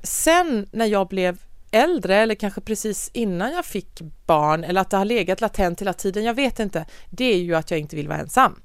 sen 0.02 0.68
när 0.72 0.86
jag 0.86 1.08
blev 1.08 1.38
äldre 1.70 2.16
eller 2.16 2.34
kanske 2.34 2.60
precis 2.60 3.10
innan 3.12 3.52
jag 3.52 3.64
fick 3.64 4.00
barn 4.26 4.64
eller 4.64 4.80
att 4.80 4.90
det 4.90 4.96
har 4.96 5.04
legat 5.04 5.40
latent 5.40 5.80
hela 5.80 5.92
tiden, 5.92 6.24
jag 6.24 6.34
vet 6.34 6.60
inte. 6.60 6.86
Det 7.10 7.24
är 7.24 7.38
ju 7.38 7.54
att 7.54 7.70
jag 7.70 7.80
inte 7.80 7.96
vill 7.96 8.08
vara 8.08 8.18
ensam. 8.18 8.60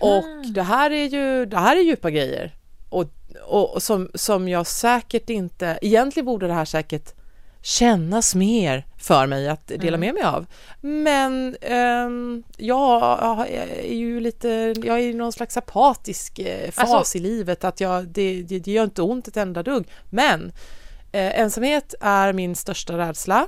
Och 0.00 0.24
det 0.54 0.62
här 0.62 0.90
är 0.90 1.04
ju 1.04 1.46
det 1.46 1.58
här 1.58 1.76
är 1.76 1.80
djupa 1.80 2.10
grejer. 2.10 2.54
Och, 2.88 3.04
och, 3.46 3.74
och 3.74 3.82
som, 3.82 4.10
som 4.14 4.48
jag 4.48 4.66
säkert 4.66 5.30
inte, 5.30 5.78
egentligen 5.82 6.26
borde 6.26 6.46
det 6.46 6.52
här 6.52 6.64
säkert 6.64 7.14
kännas 7.62 8.34
mer 8.34 8.86
för 8.98 9.26
mig 9.26 9.48
att 9.48 9.66
dela 9.66 9.96
med 9.96 10.14
mig 10.14 10.22
av. 10.22 10.46
Men 10.80 11.56
ehm, 11.60 12.42
jag 12.56 13.46
är 13.50 13.94
ju 13.94 14.20
lite, 14.20 14.48
jag 14.84 14.98
är 14.98 15.02
i 15.02 15.14
någon 15.14 15.32
slags 15.32 15.56
apatisk 15.56 16.38
eh, 16.38 16.70
fas 16.70 16.90
Alltså- 16.90 17.18
i 17.18 17.20
livet 17.20 17.64
att 17.64 17.80
jag, 17.80 18.08
det, 18.08 18.42
det, 18.42 18.58
det 18.58 18.70
gör 18.70 18.84
inte 18.84 19.02
ont 19.02 19.28
ett 19.28 19.36
enda 19.36 19.62
dugg. 19.62 19.88
Men 20.10 20.52
eh, 21.12 21.40
ensamhet 21.40 21.94
är 22.00 22.32
min 22.32 22.56
största 22.56 22.98
rädsla. 22.98 23.46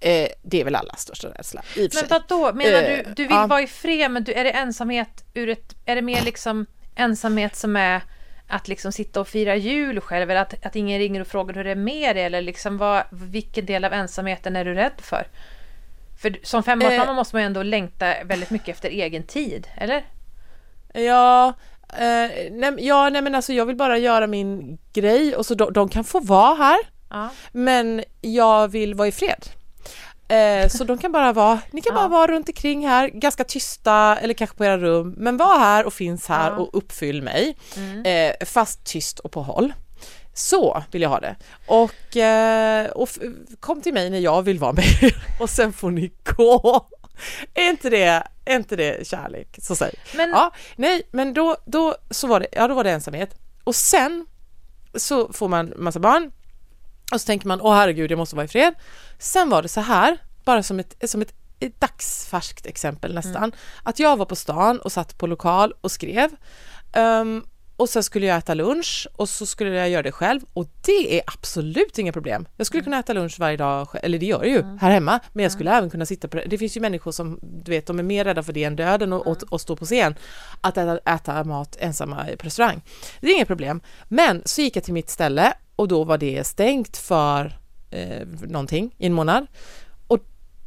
Eh, 0.00 0.28
det 0.42 0.60
är 0.60 0.64
väl 0.64 0.74
allas 0.74 1.00
största 1.00 1.28
rädsla 1.28 1.62
i 1.76 1.88
men 1.94 2.04
vadå, 2.08 2.52
menar 2.54 2.82
Eh, 2.82 2.96
du, 2.96 3.12
du 3.16 3.22
vill 3.22 3.36
ja. 3.36 3.46
vara 3.46 3.62
i 3.62 3.66
fred, 3.66 4.10
men 4.10 4.24
du, 4.24 4.32
är 4.32 4.44
det 4.44 4.50
ensamhet 4.50 5.24
ur 5.34 5.48
ett, 5.48 5.74
är 5.84 5.94
det 5.94 6.02
mer 6.02 6.22
liksom 6.22 6.66
ensamhet 6.94 7.56
som 7.56 7.76
är 7.76 8.02
att 8.48 8.68
liksom 8.68 8.92
sitta 8.92 9.20
och 9.20 9.28
fira 9.28 9.56
jul 9.56 10.00
själv, 10.00 10.30
eller 10.30 10.40
att, 10.40 10.66
att 10.66 10.76
ingen 10.76 10.98
ringer 10.98 11.20
och 11.20 11.26
frågar 11.26 11.54
hur 11.54 11.64
det 11.64 11.70
är 11.70 11.74
med 11.74 12.16
dig, 12.16 12.24
eller 12.24 12.42
liksom 12.42 12.78
vad, 12.78 13.02
vilken 13.10 13.66
del 13.66 13.84
av 13.84 13.92
ensamheten 13.92 14.56
är 14.56 14.64
du 14.64 14.74
rädd 14.74 14.92
för? 14.98 15.26
För 16.22 16.38
som 16.42 16.62
femårsmamma 16.62 17.10
Eh. 17.10 17.14
måste 17.14 17.36
man 17.36 17.42
ju 17.42 17.46
ändå 17.46 17.62
längta 17.62 18.14
väldigt 18.24 18.50
mycket 18.50 18.68
efter 18.68 18.88
egen 18.88 19.22
tid, 19.22 19.68
eller? 19.76 20.04
Ja, 20.94 21.54
eh, 21.92 22.30
nej, 22.52 22.72
ja, 22.78 23.08
nej 23.10 23.22
men 23.22 23.34
alltså 23.34 23.52
jag 23.52 23.66
vill 23.66 23.76
bara 23.76 23.98
göra 23.98 24.26
min 24.26 24.78
grej 24.92 25.36
och 25.36 25.46
så 25.46 25.54
de, 25.54 25.72
de 25.72 25.88
kan 25.88 26.04
få 26.04 26.20
vara 26.20 26.54
här 26.54 26.78
Ja. 27.10 27.28
men 27.52 28.04
jag 28.20 28.68
vill 28.68 28.94
vara 28.94 29.08
i 29.08 29.12
fred. 29.12 29.46
Eh, 30.28 30.68
så 30.68 30.84
de 30.84 30.98
kan 30.98 31.12
bara 31.12 31.32
vara, 31.32 31.58
ni 31.70 31.80
kan 31.80 31.94
bara 31.94 32.08
vara 32.08 32.26
runt 32.32 32.48
omkring 32.48 32.88
här, 32.88 33.08
ganska 33.08 33.44
tysta 33.44 34.16
eller 34.18 34.34
kanske 34.34 34.56
på 34.56 34.64
era 34.64 34.78
rum, 34.78 35.14
men 35.18 35.36
var 35.36 35.58
här 35.58 35.84
och 35.84 35.92
finns 35.92 36.26
här 36.28 36.58
och 36.58 36.70
uppfyll 36.72 37.22
mig. 37.22 37.56
Mm. 37.76 38.04
Eh, 38.04 38.46
fast 38.46 38.84
tyst 38.84 39.18
och 39.18 39.32
på 39.32 39.42
håll. 39.42 39.72
Så 40.34 40.82
vill 40.90 41.02
jag 41.02 41.08
ha 41.08 41.20
det. 41.20 41.36
Och, 41.66 42.16
och 42.94 43.08
kom 43.60 43.80
till 43.80 43.94
mig 43.94 44.10
när 44.10 44.18
jag 44.18 44.42
vill 44.42 44.58
vara 44.58 44.72
med 44.72 44.84
och 45.40 45.50
sen 45.50 45.72
får 45.72 45.90
ni 45.90 46.12
gå. 46.36 46.86
Är 47.54 47.70
inte 47.70 47.90
det, 47.90 48.22
är 48.44 48.56
inte 48.56 48.76
det 48.76 49.06
kärlek? 49.06 49.58
Så 49.62 49.76
säg. 49.76 49.94
Men, 50.16 50.30
Ja, 50.30 50.52
nej, 50.76 51.02
men 51.10 51.34
då, 51.34 51.56
då, 51.64 51.96
så 52.10 52.26
var 52.26 52.40
det, 52.40 52.46
ja, 52.52 52.68
då 52.68 52.74
var 52.74 52.84
det 52.84 52.90
ensamhet. 52.90 53.34
Och 53.64 53.74
sen 53.74 54.26
så 54.94 55.32
får 55.32 55.48
man 55.48 55.72
massa 55.76 56.00
barn 56.00 56.32
och 57.12 57.20
så 57.20 57.26
tänker 57.26 57.48
man, 57.48 57.60
åh 57.60 57.74
herregud, 57.74 58.10
jag 58.10 58.18
måste 58.18 58.36
vara 58.36 58.44
i 58.44 58.48
fred. 58.48 58.74
Sen 59.18 59.50
var 59.50 59.62
det 59.62 59.68
så 59.68 59.80
här, 59.80 60.18
bara 60.44 60.62
som 60.62 60.80
ett, 60.80 61.10
som 61.10 61.22
ett, 61.22 61.34
ett 61.60 61.80
dagsfärskt 61.80 62.66
exempel 62.66 63.14
nästan, 63.14 63.52
att 63.82 63.98
jag 63.98 64.16
var 64.16 64.26
på 64.26 64.36
stan 64.36 64.80
och 64.80 64.92
satt 64.92 65.18
på 65.18 65.26
lokal 65.26 65.74
och 65.80 65.92
skrev. 65.92 66.30
Ehm, 66.92 67.44
och 67.76 67.88
sen 67.88 68.02
skulle 68.02 68.26
jag 68.26 68.38
äta 68.38 68.54
lunch 68.54 69.08
och 69.16 69.28
så 69.28 69.46
skulle 69.46 69.70
jag 69.70 69.90
göra 69.90 70.02
det 70.02 70.12
själv 70.12 70.40
och 70.52 70.66
det 70.86 71.18
är 71.18 71.22
absolut 71.26 71.98
inga 71.98 72.12
problem. 72.12 72.46
Jag 72.56 72.66
skulle 72.66 72.82
kunna 72.82 72.98
äta 72.98 73.12
lunch 73.12 73.38
varje 73.38 73.56
dag, 73.56 73.88
eller 74.02 74.18
det 74.18 74.26
gör 74.26 74.44
jag 74.44 74.52
ju 74.52 74.62
här 74.80 74.90
hemma, 74.90 75.20
men 75.32 75.42
jag 75.42 75.52
skulle 75.52 75.70
även 75.70 75.90
kunna 75.90 76.06
sitta 76.06 76.28
på 76.28 76.36
det. 76.36 76.44
Det 76.46 76.58
finns 76.58 76.76
ju 76.76 76.80
människor 76.80 77.12
som, 77.12 77.38
du 77.42 77.70
vet, 77.70 77.86
de 77.86 77.98
är 77.98 78.02
mer 78.02 78.24
rädda 78.24 78.42
för 78.42 78.52
det 78.52 78.64
än 78.64 78.76
döden 78.76 79.12
och, 79.12 79.26
och, 79.26 79.42
och 79.42 79.60
stå 79.60 79.76
på 79.76 79.84
scen, 79.84 80.14
att 80.60 80.76
äta, 80.78 80.98
äta 80.98 81.44
mat 81.44 81.76
ensamma 81.80 82.26
på 82.38 82.46
restaurang. 82.46 82.82
Det 83.20 83.26
är 83.26 83.34
inga 83.34 83.46
problem. 83.46 83.80
Men 84.08 84.42
så 84.44 84.62
gick 84.62 84.76
jag 84.76 84.84
till 84.84 84.94
mitt 84.94 85.10
ställe 85.10 85.54
och 85.76 85.88
då 85.88 86.04
var 86.04 86.18
det 86.18 86.44
stängt 86.46 86.96
för 86.96 87.58
eh, 87.90 88.26
någonting 88.42 88.94
i 88.98 89.06
en 89.06 89.12
månad. 89.12 89.46
Och 90.06 90.18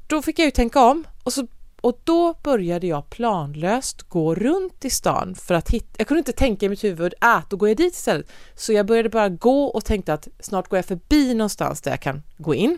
då 0.07 0.21
fick 0.21 0.39
jag 0.39 0.45
ju 0.45 0.51
tänka 0.51 0.79
om 0.79 1.03
och, 1.23 1.33
så, 1.33 1.47
och 1.85 1.99
då 2.03 2.33
började 2.43 2.87
jag 2.87 3.09
planlöst 3.09 4.01
gå 4.01 4.35
runt 4.35 4.85
i 4.85 4.89
stan 4.89 5.35
för 5.35 5.55
att 5.55 5.69
hitta, 5.69 5.95
jag 5.97 6.07
kunde 6.07 6.19
inte 6.19 6.31
tänka 6.31 6.65
i 6.65 6.69
mitt 6.69 6.83
huvud, 6.83 7.13
äh, 7.21 7.39
då 7.49 7.57
går 7.57 7.69
jag 7.69 7.77
dit 7.77 7.93
istället. 7.93 8.31
Så 8.55 8.73
jag 8.73 8.85
började 8.85 9.09
bara 9.09 9.29
gå 9.29 9.65
och 9.65 9.85
tänkte 9.85 10.13
att 10.13 10.27
snart 10.39 10.67
går 10.67 10.77
jag 10.77 10.85
förbi 10.85 11.33
någonstans 11.33 11.81
där 11.81 11.91
jag 11.91 12.01
kan 12.01 12.23
gå 12.37 12.55
in. 12.55 12.77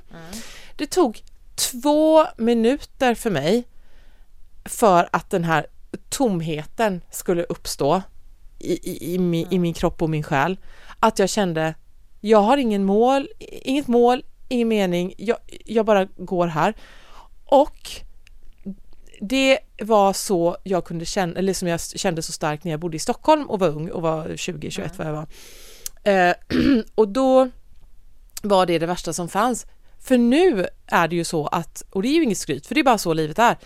Det 0.76 0.86
tog 0.86 1.24
två 1.56 2.26
minuter 2.38 3.16
för 3.16 3.32
mig 3.32 3.68
för 4.66 5.10
att 5.12 5.30
den 5.30 5.44
här 5.44 5.68
tomheten 6.10 7.02
skulle 7.12 7.44
uppstå 7.44 8.02
i, 8.60 8.74
i, 8.74 9.14
i, 9.14 9.20
min, 9.20 9.48
i 9.52 9.60
min 9.60 9.74
kropp 9.74 10.02
och 10.02 10.10
min 10.10 10.24
själ. 10.24 10.58
Att 11.00 11.20
jag 11.20 11.30
kände, 11.30 11.76
jag 12.22 12.42
har 12.42 12.58
ingen 12.58 12.86
mål, 12.86 13.28
inget 13.40 13.88
mål, 13.88 14.24
ingen 14.48 14.68
mening, 14.68 15.14
jag, 15.18 15.38
jag 15.66 15.86
bara 15.86 16.06
går 16.06 16.48
här. 16.48 16.74
Och 17.46 18.07
det 19.22 19.60
var 19.82 20.14
så 20.14 20.58
jag 20.64 20.86
kunde 20.86 21.06
känna, 21.06 21.40
eller 21.40 21.54
som 21.54 21.68
jag 21.68 21.82
kände 21.82 22.22
så 22.22 22.32
starkt 22.32 22.64
när 22.64 22.72
jag 22.72 22.80
bodde 22.80 22.98
i 22.98 23.00
Stockholm 23.00 23.50
och 23.50 23.60
var 23.60 23.68
ung 23.68 23.90
och 23.90 24.02
var 24.02 24.36
20, 24.36 24.72
21 24.72 24.98
vad 24.98 25.08
jag 25.08 25.14
var. 25.14 25.28
Eh, 26.04 26.36
och 26.96 27.08
då 27.08 27.50
var 28.42 28.66
det 28.66 28.80
det 28.80 28.86
värsta 28.86 29.14
som 29.14 29.30
fanns. 29.30 29.66
För 30.00 30.18
nu 30.18 30.68
är 30.88 31.08
det 31.08 31.16
ju 31.16 31.24
så 31.24 31.48
att, 31.48 31.84
och 31.90 32.02
det 32.02 32.08
är 32.08 32.14
ju 32.14 32.24
inget 32.24 32.38
skryt, 32.38 32.68
för 32.68 32.76
det 32.76 32.82
är 32.82 32.86
bara 32.86 32.98
så 32.98 33.14
livet 33.14 33.40
är. 33.40 33.58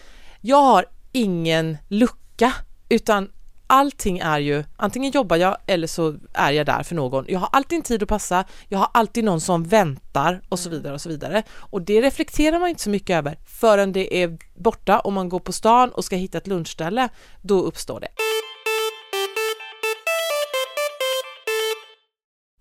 Jag 0.42 0.62
har 0.62 0.86
ingen 1.12 1.78
lucka, 1.88 2.54
utan 2.90 3.30
allting 3.72 4.20
är 4.20 4.40
ju, 4.40 4.64
antingen 4.78 5.12
jobbar 5.12 5.38
jag 5.38 5.58
eller 5.68 5.88
så 5.88 6.16
är 6.34 6.52
jag 6.52 6.66
där 6.66 6.84
för 6.84 6.96
någon. 6.96 7.26
Jag 7.28 7.40
har 7.40 7.50
alltid 7.52 7.78
en 7.78 7.84
tid 7.84 8.04
att 8.04 8.10
passa, 8.10 8.46
jag 8.68 8.80
har 8.80 8.90
alltid 8.94 9.24
någon 9.24 9.42
som 9.42 9.64
väntar 9.64 10.42
och 10.50 10.60
så 10.60 10.70
vidare 10.70 10.94
och 10.94 11.02
så 11.02 11.10
vidare. 11.10 11.44
Och 11.54 11.82
det 11.82 12.02
reflekterar 12.02 12.60
man 12.60 12.70
inte 12.70 12.84
så 12.84 12.90
mycket 12.90 13.18
över 13.18 13.38
förrän 13.46 13.92
det 13.92 14.24
är 14.24 14.38
borta 14.56 15.00
och 15.00 15.14
man 15.14 15.30
går 15.30 15.40
på 15.40 15.52
stan 15.52 15.90
och 15.90 16.06
ska 16.06 16.16
hitta 16.16 16.38
ett 16.38 16.48
lunchställe, 16.48 17.10
då 17.42 17.62
uppstår 17.62 18.00
det. 18.00 18.08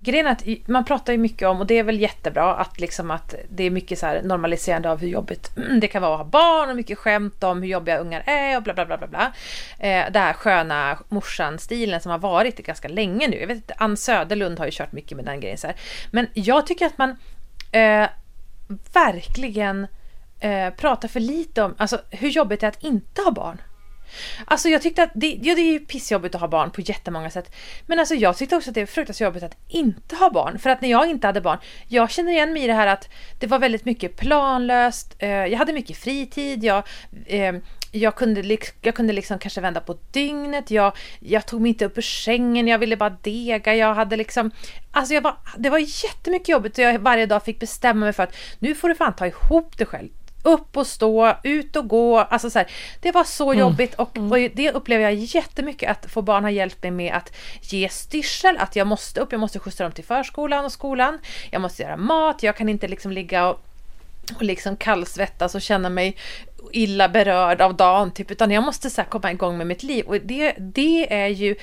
Grejen 0.03 0.27
är 0.27 0.31
att 0.31 0.69
man 0.69 0.85
pratar 0.85 1.13
ju 1.13 1.19
mycket 1.19 1.49
om, 1.49 1.61
och 1.61 1.67
det 1.67 1.79
är 1.79 1.83
väl 1.83 2.01
jättebra, 2.01 2.55
att, 2.55 2.81
liksom 2.81 3.11
att 3.11 3.35
det 3.49 3.65
är 3.65 3.71
mycket 3.71 3.99
så 3.99 4.07
här 4.07 4.23
normaliserande 4.23 4.91
av 4.91 5.01
hur 5.01 5.09
jobbigt 5.09 5.51
det 5.81 5.89
kan 5.89 6.03
vara 6.03 6.13
att 6.15 6.19
ha 6.19 6.25
barn 6.25 6.71
och 6.71 6.77
mycket 6.77 6.99
skämt 6.99 7.45
om 7.45 7.63
hur 7.63 7.69
jobbiga 7.69 7.99
ungar 7.99 8.23
är 8.27 8.57
och 8.57 8.63
bla 8.63 8.75
bla 8.75 8.87
bla 8.87 8.99
bla 8.99 9.07
bla. 9.07 9.33
Eh, 9.79 10.13
det 10.13 10.19
här 10.19 10.33
sköna 10.33 10.99
morsan-stilen 11.09 12.01
som 12.01 12.11
har 12.11 12.19
varit 12.19 12.57
ganska 12.57 12.89
länge 12.89 13.29
nu. 13.29 13.41
Jag 13.41 13.47
vet 13.47 13.57
inte, 13.57 13.75
Ann 13.79 13.97
Söderlund 13.97 14.59
har 14.59 14.67
ju 14.67 14.73
kört 14.73 14.93
mycket 14.93 15.17
med 15.17 15.25
den 15.25 15.41
grejen 15.41 15.59
så 15.59 15.67
här. 15.67 15.77
Men 16.11 16.27
jag 16.35 16.67
tycker 16.67 16.87
att 16.87 16.99
man 16.99 17.11
eh, 17.73 18.09
verkligen 18.93 19.87
eh, 20.41 20.71
pratar 20.71 21.09
för 21.09 21.21
lite 21.21 21.63
om 21.63 21.75
alltså, 21.79 22.01
hur 22.11 22.29
jobbigt 22.29 22.61
det 22.61 22.67
är 22.67 22.69
att 22.69 22.83
inte 22.83 23.23
ha 23.23 23.31
barn. 23.31 23.61
Alltså 24.45 24.69
jag 24.69 24.83
tyckte 24.83 25.03
att 25.03 25.11
det, 25.15 25.39
ja, 25.43 25.55
det 25.55 25.61
är 25.61 25.73
ju 25.73 25.81
pissjobbigt 25.81 26.35
att 26.35 26.41
ha 26.41 26.49
barn 26.49 26.71
på 26.71 26.81
jättemånga 26.81 27.31
sätt. 27.31 27.55
Men 27.87 27.99
alltså 27.99 28.15
jag 28.15 28.37
tyckte 28.37 28.57
också 28.57 28.71
att 28.71 28.75
det 28.75 28.81
är 28.81 28.87
fruktansvärt 28.87 29.27
jobbigt 29.27 29.43
att 29.43 29.57
inte 29.69 30.17
ha 30.17 30.31
barn. 30.31 30.59
För 30.59 30.71
att 30.71 30.81
när 30.81 30.91
jag 30.91 31.11
inte 31.11 31.27
hade 31.27 31.41
barn, 31.41 31.59
jag 31.89 32.11
känner 32.11 32.33
igen 32.33 32.53
mig 32.53 32.65
i 32.65 32.67
det 32.67 32.73
här 32.73 32.87
att 32.87 33.09
det 33.41 33.47
var 33.47 33.59
väldigt 33.59 33.85
mycket 33.85 34.17
planlöst, 34.17 35.17
eh, 35.19 35.29
jag 35.31 35.59
hade 35.59 35.73
mycket 35.73 35.97
fritid, 35.97 36.65
jag, 36.65 36.83
eh, 37.27 37.55
jag 37.93 38.15
kunde, 38.15 38.59
jag 38.83 38.95
kunde 38.95 39.13
liksom 39.13 39.39
kanske 39.39 39.61
vända 39.61 39.81
på 39.81 39.99
dygnet, 40.11 40.71
jag, 40.71 40.93
jag 41.21 41.47
tog 41.47 41.61
mig 41.61 41.69
inte 41.69 41.85
upp 41.85 41.99
ur 41.99 42.03
sängen, 42.03 42.69
jag 42.69 42.79
ville 42.79 42.97
bara 42.97 43.17
dega, 43.23 43.75
jag 43.75 43.95
hade 43.95 44.17
liksom... 44.17 44.51
Alltså 44.93 45.15
jag 45.15 45.23
var, 45.23 45.37
det 45.59 45.71
var 45.71 45.79
jättemycket 45.79 46.49
jobbigt 46.49 46.79
och 46.79 46.85
jag 46.85 46.99
varje 46.99 47.27
dag 47.27 47.45
fick 47.45 47.61
bestämma 47.61 48.01
mig 48.01 48.13
för 48.13 48.23
att 48.23 48.37
nu 48.59 48.75
får 48.75 48.89
du 48.89 48.95
fan 48.95 49.17
ta 49.17 49.27
ihop 49.27 49.79
dig 49.79 49.87
själv 49.87 50.09
upp 50.43 50.77
och 50.77 50.87
stå, 50.87 51.37
ut 51.43 51.77
och 51.77 51.89
gå. 51.89 52.19
Alltså 52.19 52.51
så 52.51 52.59
här, 52.59 52.69
det 53.01 53.13
var 53.13 53.25
så 53.25 53.53
mm. 53.53 53.59
jobbigt 53.59 53.95
och, 53.95 54.17
mm. 54.17 54.33
och, 54.33 54.39
det 54.55 54.73
upplever 54.73 55.05
jag 55.05 55.15
jättemycket 55.15 55.91
att 55.91 56.11
få 56.11 56.23
barn 56.23 56.45
har 56.45 56.51
hjälpt 56.51 56.83
mig 56.83 56.91
med 56.91 57.15
att 57.15 57.37
ge 57.61 57.89
styrsel, 57.89 58.57
att 58.59 58.77
jag 58.77 58.87
måste 58.87 59.21
upp, 59.21 59.33
jag 59.33 59.41
måste 59.41 59.59
skjutsa 59.59 59.85
dem 59.85 59.93
till 59.93 60.05
förskolan 60.05 60.65
och 60.65 60.73
skolan, 60.73 61.19
jag 61.51 61.63
måste 61.63 61.83
göra 61.83 61.97
mat, 61.97 62.43
jag 62.43 62.57
kan 62.57 62.69
inte 62.69 62.89
liksom 62.89 63.13
ligga 63.13 63.49
och, 63.49 63.61
och 64.37 64.43
liksom 64.43 64.77
kallsvettas 64.77 65.55
och 65.55 65.63
känna 65.63 65.89
mig 65.89 66.17
illa 66.73 67.09
berörd 67.09 67.61
av 67.61 67.75
dagen, 67.75 68.11
typ, 68.11 68.31
utan 68.31 68.51
jag 68.51 68.65
måste 68.65 68.91
så 68.91 69.03
komma 69.03 69.33
igång 69.33 69.59
med 69.59 69.67
mitt 69.67 69.83
liv. 69.83 70.05
Och 70.07 70.17
det, 70.21 70.55
det 70.59 71.13
är 71.13 71.29
ju 71.29 71.57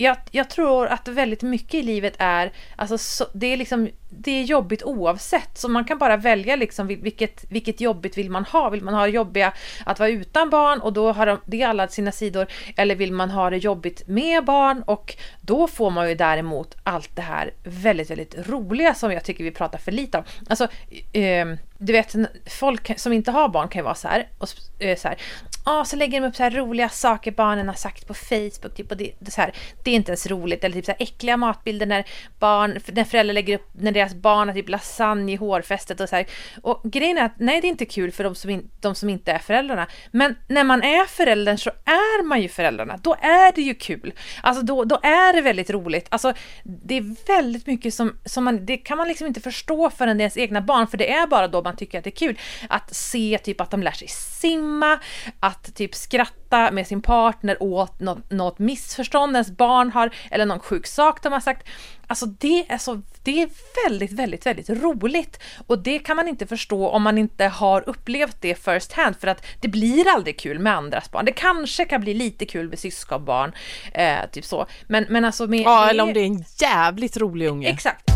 jag, 0.00 0.16
jag, 0.30 0.50
tror 0.50 0.86
att 0.86 1.08
väldigt 1.08 1.42
mycket 1.42 1.74
i 1.74 1.82
livet 1.82 2.14
är, 2.18 2.52
alltså, 2.76 2.98
så, 2.98 3.26
det 3.32 3.46
är 3.46 3.56
liksom, 3.56 3.88
det 4.08 4.30
är 4.30 4.42
jobbigt 4.42 4.82
oavsett. 4.82 5.58
Så 5.58 5.68
man 5.68 5.84
kan 5.84 5.98
bara 5.98 6.16
välja 6.16 6.56
liksom 6.56 6.86
vilket, 6.86 7.44
vilket 7.48 7.80
jobbigt 7.80 8.18
vill 8.18 8.30
man 8.30 8.44
ha. 8.44 8.70
Vill 8.70 8.82
man 8.82 8.94
ha 8.94 9.06
det 9.06 9.12
jobbiga 9.12 9.52
att 9.86 9.98
vara 9.98 10.08
utan 10.08 10.50
barn 10.50 10.80
och 10.80 10.92
då 10.92 11.12
har 11.12 11.26
de, 11.26 11.40
det 11.44 11.62
alla 11.62 11.88
sina 11.88 12.12
sidor. 12.12 12.46
Eller 12.76 12.94
vill 12.94 13.12
man 13.12 13.30
ha 13.30 13.50
det 13.50 13.56
jobbigt 13.56 14.08
med 14.08 14.44
barn 14.44 14.82
och 14.82 15.16
då 15.40 15.66
får 15.66 15.90
man 15.90 16.08
ju 16.08 16.14
däremot 16.14 16.76
allt 16.82 17.16
det 17.16 17.22
här 17.22 17.50
väldigt, 17.64 18.10
väldigt 18.10 18.48
roliga 18.48 18.94
som 18.94 19.12
jag 19.12 19.24
tycker 19.24 19.44
vi 19.44 19.50
pratar 19.50 19.78
för 19.78 19.92
lite 19.92 20.18
om. 20.18 20.24
Alltså, 20.48 20.68
eh, 21.12 21.46
du 21.78 21.92
vet, 21.92 22.14
folk 22.46 23.00
som 23.00 23.12
inte 23.12 23.30
har 23.30 23.48
barn 23.48 23.68
kan 23.68 23.78
ju 23.78 23.84
vara 23.84 23.94
så 23.94 24.08
här, 24.08 24.28
och, 24.38 24.48
eh, 24.78 24.96
så 24.96 25.08
här 25.08 25.18
ah, 25.64 25.84
så 25.84 25.96
lägger 25.96 26.20
de 26.20 26.26
upp 26.26 26.36
så 26.36 26.42
här 26.42 26.50
roliga 26.50 26.88
saker 26.88 27.32
barnen 27.32 27.68
har 27.68 27.74
sagt 27.74 28.06
på 28.06 28.14
Facebook. 28.14 28.74
Typ, 28.74 28.90
och 28.90 28.96
det, 28.96 29.12
det, 29.18 29.30
så 29.30 29.40
här, 29.40 29.52
det 29.84 29.90
är 29.90 29.94
inte 29.94 30.10
ens 30.10 30.26
roligt. 30.26 30.64
Eller 30.64 30.74
typ 30.74 30.84
så 30.84 30.92
här 30.92 31.02
äckliga 31.02 31.36
matbilder 31.36 31.86
när, 31.86 32.04
barn, 32.38 32.78
när 32.92 33.04
föräldrar 33.04 33.34
lägger 33.34 33.54
upp 33.54 33.68
när 33.72 33.92
deras 33.92 34.14
barn 34.14 34.48
har 34.48 34.54
typ 34.54 34.68
lasagne 34.68 35.32
i 35.32 35.36
hårfästet 35.36 36.00
och 36.00 36.08
så 36.08 36.16
här. 36.16 36.26
Och 36.62 36.82
grejen 36.84 37.18
är 37.18 37.24
att 37.24 37.38
nej, 37.38 37.60
det 37.60 37.66
är 37.66 37.68
inte 37.68 37.84
kul 37.84 38.12
för 38.12 38.24
de 38.24 38.34
som, 38.34 38.50
in, 38.50 38.70
de 38.80 38.94
som 38.94 39.08
inte 39.08 39.32
är 39.32 39.38
föräldrarna. 39.38 39.86
Men 40.10 40.34
när 40.48 40.64
man 40.64 40.82
är 40.82 41.06
föräldern 41.06 41.58
så 41.58 41.70
är 41.84 42.24
man 42.24 42.42
ju 42.42 42.48
föräldrarna. 42.48 42.96
Då 43.02 43.14
är 43.14 43.54
det 43.54 43.62
ju 43.62 43.74
kul. 43.74 44.12
Alltså 44.42 44.62
då, 44.62 44.84
då 44.84 44.98
är 45.02 45.32
det 45.32 45.40
väldigt 45.40 45.70
roligt. 45.70 46.06
Alltså 46.08 46.32
det 46.64 46.96
är 46.96 47.26
väldigt 47.26 47.66
mycket 47.66 47.94
som, 47.94 48.18
som 48.24 48.44
man, 48.44 48.66
det 48.66 48.76
kan 48.76 48.98
man 48.98 49.08
liksom 49.08 49.26
inte 49.26 49.40
förstå 49.40 49.90
förrän 49.90 50.16
det 50.16 50.22
är 50.22 50.24
ens 50.24 50.36
egna 50.36 50.60
barn. 50.60 50.86
För 50.86 50.98
det 50.98 51.12
är 51.12 51.26
bara 51.26 51.48
då 51.48 51.62
man 51.62 51.76
tycker 51.76 51.98
att 51.98 52.04
det 52.04 52.10
är 52.10 52.26
kul. 52.26 52.38
Att 52.68 52.94
se 52.94 53.38
typ 53.42 53.60
att 53.60 53.70
de 53.70 53.82
lär 53.82 53.92
sig 53.92 54.08
simma, 54.08 54.98
att 55.40 55.49
typ 55.54 55.94
skratta 55.94 56.70
med 56.70 56.86
sin 56.86 57.02
partner 57.02 57.62
åt 57.62 58.00
något, 58.00 58.30
något 58.30 58.58
missförstånd 58.58 59.36
ens 59.36 59.50
barn 59.50 59.90
har, 59.90 60.10
eller 60.30 60.46
någon 60.46 60.60
sjuk 60.60 60.86
sak 60.86 61.22
de 61.22 61.32
har 61.32 61.40
sagt. 61.40 61.68
Alltså 62.06 62.26
det 62.26 62.64
är, 62.68 62.78
så, 62.78 63.02
det 63.22 63.42
är 63.42 63.48
väldigt, 63.84 64.12
väldigt, 64.12 64.46
väldigt 64.46 64.70
roligt. 64.70 65.42
Och 65.66 65.78
det 65.78 65.98
kan 65.98 66.16
man 66.16 66.28
inte 66.28 66.46
förstå 66.46 66.88
om 66.88 67.02
man 67.02 67.18
inte 67.18 67.44
har 67.44 67.88
upplevt 67.88 68.36
det 68.40 68.64
first 68.64 68.92
hand, 68.92 69.16
för 69.20 69.26
att 69.26 69.46
det 69.60 69.68
blir 69.68 70.08
aldrig 70.08 70.38
kul 70.38 70.58
med 70.58 70.74
andras 70.74 71.10
barn. 71.10 71.24
Det 71.24 71.32
kanske 71.32 71.84
kan 71.84 72.00
bli 72.00 72.14
lite 72.14 72.46
kul 72.46 72.68
med 72.68 72.78
syskonbarn, 72.78 73.52
eh, 73.94 74.30
typ 74.32 74.44
så. 74.44 74.66
Men, 74.86 75.06
men 75.08 75.24
alltså 75.24 75.46
med... 75.46 75.60
Ja, 75.60 75.90
eller 75.90 76.02
om 76.02 76.12
det 76.12 76.20
är 76.20 76.26
en 76.26 76.44
jävligt 76.58 77.16
rolig 77.16 77.48
unge. 77.48 77.68
Exakt. 77.68 78.10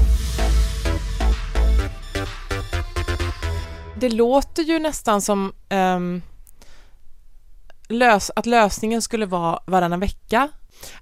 Det 3.97 4.09
låter 4.09 4.63
ju 4.63 4.79
nästan 4.79 5.21
som 5.21 5.53
um 5.71 6.23
lös, 7.95 8.31
att 8.37 8.47
lösningen 8.47 9.03
skulle 9.03 9.27
vara 9.27 9.59
varannan 9.67 10.01
vecka. 10.01 10.49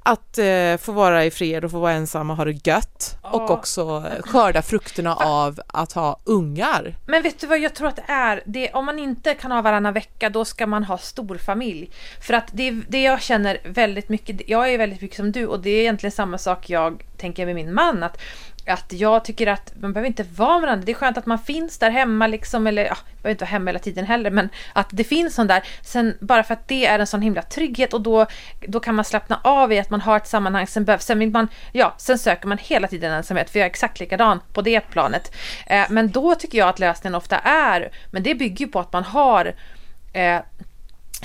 Att 0.02 0.38
eh, 0.38 0.76
få 0.76 0.92
vara 0.92 1.24
i 1.24 1.30
fred 1.30 1.64
och 1.64 1.70
få 1.70 1.78
vara 1.78 1.92
ensam 1.92 2.30
och 2.30 2.36
ha 2.36 2.44
det 2.44 2.66
gött 2.66 3.18
oh. 3.22 3.30
och 3.30 3.50
också 3.50 4.04
skörda 4.20 4.62
frukterna 4.62 5.14
av 5.16 5.60
att 5.66 5.92
ha 5.92 6.20
ungar. 6.24 6.94
Men 7.06 7.22
vet 7.22 7.40
du 7.40 7.46
vad 7.46 7.58
jag 7.58 7.74
tror 7.74 7.88
att 7.88 7.96
det 7.96 8.04
är? 8.06 8.42
Det, 8.46 8.70
om 8.72 8.86
man 8.86 8.98
inte 8.98 9.34
kan 9.34 9.52
ha 9.52 9.62
varannan 9.62 9.94
vecka 9.94 10.30
då 10.30 10.44
ska 10.44 10.66
man 10.66 10.84
ha 10.84 10.98
storfamilj. 10.98 11.90
För 12.20 12.34
att 12.34 12.48
det, 12.52 12.70
det 12.70 13.02
jag 13.02 13.22
känner 13.22 13.58
väldigt 13.64 14.08
mycket, 14.08 14.48
jag 14.48 14.72
är 14.72 14.78
väldigt 14.78 15.00
mycket 15.00 15.16
som 15.16 15.32
du 15.32 15.46
och 15.46 15.60
det 15.60 15.70
är 15.70 15.80
egentligen 15.80 16.12
samma 16.12 16.38
sak 16.38 16.70
jag 16.70 17.04
tänker 17.22 17.42
jag 17.42 17.46
med 17.46 17.64
min 17.64 17.74
man 17.74 18.02
att 18.02 18.18
att 18.66 18.92
jag 18.92 19.24
tycker 19.24 19.46
att 19.46 19.72
man 19.80 19.92
behöver 19.92 20.06
inte 20.06 20.22
vara 20.22 20.52
med 20.52 20.60
varandra. 20.60 20.84
Det 20.86 20.92
är 20.92 20.96
skönt 20.96 21.18
att 21.18 21.26
man 21.26 21.38
finns 21.38 21.78
där 21.78 21.90
hemma 21.90 22.26
liksom, 22.26 22.66
eller 22.66 22.84
ja, 22.84 22.96
behöver 23.22 23.30
inte 23.30 23.44
vara 23.44 23.50
hemma 23.50 23.68
hela 23.68 23.78
tiden 23.78 24.04
heller, 24.04 24.30
men 24.30 24.48
att 24.72 24.88
det 24.90 25.04
finns 25.04 25.34
sån 25.34 25.46
där. 25.46 25.62
Sen 25.82 26.16
bara 26.20 26.42
för 26.42 26.54
att 26.54 26.68
det 26.68 26.86
är 26.86 26.98
en 26.98 27.06
sån 27.06 27.22
himla 27.22 27.42
trygghet 27.42 27.94
och 27.94 28.00
då, 28.00 28.26
då 28.68 28.80
kan 28.80 28.94
man 28.94 29.04
slappna 29.04 29.40
av 29.44 29.72
i 29.72 29.78
att 29.78 29.90
man 29.90 30.00
har 30.00 30.16
ett 30.16 30.28
sammanhang. 30.28 30.66
Sen 30.66 30.84
behövs, 30.84 31.04
sen 31.04 31.18
vill 31.18 31.30
man, 31.30 31.48
ja, 31.72 31.94
sen 31.98 32.18
söker 32.18 32.48
man 32.48 32.58
hela 32.58 32.88
tiden 32.88 33.12
ensamhet, 33.12 33.50
för 33.50 33.58
jag 33.58 33.66
är 33.66 33.70
exakt 33.70 34.00
likadan 34.00 34.40
på 34.52 34.62
det 34.62 34.80
planet. 34.80 35.34
Eh, 35.66 35.86
men 35.90 36.10
då 36.10 36.34
tycker 36.34 36.58
jag 36.58 36.68
att 36.68 36.78
lösningen 36.78 37.14
ofta 37.14 37.38
är, 37.38 37.92
men 38.10 38.22
det 38.22 38.34
bygger 38.34 38.66
ju 38.66 38.72
på 38.72 38.80
att 38.80 38.92
man 38.92 39.04
har 39.04 39.54
eh, 40.12 40.40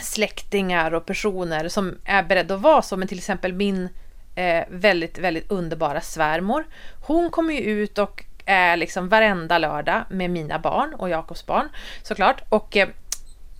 släktingar 0.02 0.94
och 0.94 1.06
personer 1.06 1.70
som 1.70 1.98
är 2.06 2.24
beredda 2.24 2.56
att 2.56 2.62
vara 2.62 2.82
så, 2.82 2.98
men 2.98 3.08
till 3.08 3.18
exempel 3.18 3.54
min 3.54 3.90
eh, 4.38 4.64
väldigt, 4.70 5.18
väldigt 5.18 5.52
underbara 5.52 6.02
svärmor. 6.02 6.66
Hon 7.02 7.30
kommer 7.30 7.54
ju 7.54 7.60
ut 7.60 7.98
och 7.98 8.24
är 8.46 8.78
liksom 8.78 9.10
varenda 9.10 9.58
lördag 9.58 10.04
med 10.10 10.30
mina 10.30 10.60
barn 10.60 10.94
och 10.94 11.10
Jakobs 11.10 11.46
barn 11.46 11.70
såklart. 12.04 12.42
Och 12.50 12.78
eh, 12.78 12.88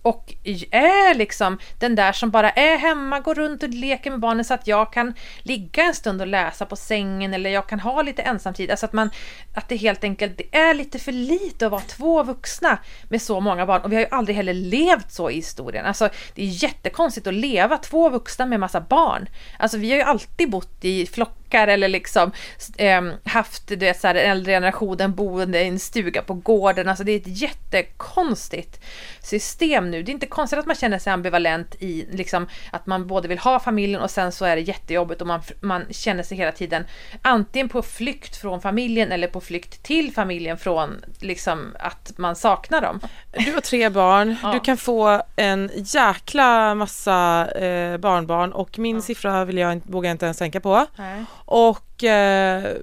och 0.02 0.34
är 0.70 1.14
liksom 1.14 1.58
den 1.78 1.94
där 1.94 2.12
som 2.12 2.30
bara 2.30 2.50
är 2.50 2.78
hemma, 2.78 3.20
går 3.20 3.34
runt 3.34 3.62
och 3.62 3.68
leker 3.68 4.10
med 4.10 4.20
barnen 4.20 4.44
så 4.44 4.54
att 4.54 4.66
jag 4.66 4.92
kan 4.92 5.14
ligga 5.42 5.82
en 5.84 5.94
stund 5.94 6.20
och 6.20 6.26
läsa 6.26 6.66
på 6.66 6.76
sängen 6.76 7.34
eller 7.34 7.50
jag 7.50 7.66
kan 7.68 7.80
ha 7.80 8.02
lite 8.02 8.22
ensamtid. 8.22 8.70
Alltså 8.70 8.86
att 8.86 8.92
man, 8.92 9.10
att 9.54 9.68
det 9.68 9.76
helt 9.76 10.04
enkelt 10.04 10.38
det 10.38 10.56
är 10.58 10.74
lite 10.74 10.98
för 10.98 11.12
lite 11.12 11.66
att 11.66 11.72
vara 11.72 11.82
två 11.82 12.22
vuxna 12.22 12.78
med 13.08 13.22
så 13.22 13.40
många 13.40 13.66
barn 13.66 13.82
och 13.82 13.92
vi 13.92 13.96
har 13.96 14.02
ju 14.02 14.08
aldrig 14.10 14.36
heller 14.36 14.54
levt 14.54 15.12
så 15.12 15.30
i 15.30 15.34
historien. 15.34 15.86
Alltså 15.86 16.08
det 16.34 16.42
är 16.42 16.62
jättekonstigt 16.62 17.26
att 17.26 17.34
leva 17.34 17.78
två 17.78 18.08
vuxna 18.10 18.46
med 18.46 18.60
massa 18.60 18.80
barn. 18.80 19.28
Alltså 19.58 19.78
vi 19.78 19.90
har 19.90 19.96
ju 19.96 20.02
alltid 20.02 20.50
bott 20.50 20.84
i 20.84 21.06
flock 21.06 21.37
kockar 21.48 21.68
eller 21.68 21.88
liksom 21.88 22.32
eh, 22.76 23.02
haft 23.24 23.68
du 23.68 23.76
vet, 23.76 24.00
så 24.00 24.06
här, 24.06 24.14
den 24.14 24.30
äldre 24.30 24.52
generationen 24.52 25.14
boende 25.14 25.62
i 25.62 25.68
en 25.68 25.78
stuga 25.78 26.22
på 26.22 26.34
gården. 26.34 26.88
Alltså 26.88 27.04
det 27.04 27.12
är 27.12 27.16
ett 27.16 27.40
jättekonstigt 27.40 28.80
system 29.20 29.90
nu. 29.90 30.02
Det 30.02 30.10
är 30.10 30.14
inte 30.14 30.26
konstigt 30.26 30.58
att 30.58 30.66
man 30.66 30.76
känner 30.76 30.98
sig 30.98 31.12
ambivalent 31.12 31.74
i 31.80 32.06
liksom, 32.10 32.48
att 32.72 32.86
man 32.86 33.06
både 33.06 33.28
vill 33.28 33.38
ha 33.38 33.60
familjen 33.60 34.00
och 34.00 34.10
sen 34.10 34.32
så 34.32 34.44
är 34.44 34.56
det 34.56 34.62
jättejobbigt 34.62 35.20
och 35.20 35.26
man, 35.26 35.40
man 35.60 35.84
känner 35.90 36.22
sig 36.22 36.38
hela 36.38 36.52
tiden 36.52 36.84
antingen 37.22 37.68
på 37.68 37.82
flykt 37.82 38.36
från 38.36 38.60
familjen 38.60 39.12
eller 39.12 39.28
på 39.28 39.40
flykt 39.40 39.82
till 39.82 40.12
familjen 40.12 40.58
från 40.58 41.04
liksom 41.20 41.76
att 41.80 42.18
man 42.18 42.36
saknar 42.36 42.80
dem. 42.80 43.00
Du 43.32 43.52
har 43.52 43.60
tre 43.60 43.88
barn, 43.88 44.36
ja. 44.42 44.52
du 44.52 44.60
kan 44.60 44.76
få 44.76 45.22
en 45.36 45.70
jäkla 45.74 46.74
massa 46.74 47.48
eh, 47.50 47.98
barnbarn 47.98 48.52
och 48.52 48.78
min 48.78 48.96
ja. 48.96 49.02
siffra 49.02 49.44
vill 49.44 49.58
jag, 49.58 49.80
vågar 49.84 50.08
jag 50.08 50.14
inte 50.14 50.24
ens 50.24 50.38
tänka 50.38 50.60
på. 50.60 50.86
Nej. 50.96 51.24
Och 51.50 52.04
eh, 52.04 52.76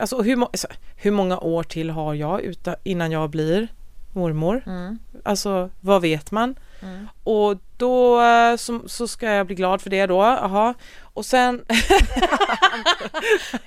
alltså 0.00 0.22
hur, 0.22 0.42
alltså, 0.42 0.66
hur 0.96 1.10
många 1.10 1.38
år 1.38 1.62
till 1.62 1.90
har 1.90 2.14
jag 2.14 2.54
innan 2.84 3.12
jag 3.12 3.30
blir 3.30 3.68
mormor? 4.12 4.62
Mm. 4.66 4.98
Alltså 5.24 5.70
vad 5.80 6.02
vet 6.02 6.30
man? 6.30 6.54
Och 7.24 7.56
då 7.76 8.22
eh, 8.22 8.56
så, 8.56 8.80
så 8.86 9.08
ska 9.08 9.26
jag 9.26 9.46
bli 9.46 9.54
glad 9.54 9.80
för 9.80 9.90
det 9.90 10.06
då, 10.06 10.16
jaha. 10.16 10.74
Och 11.02 11.26
sen... 11.26 11.64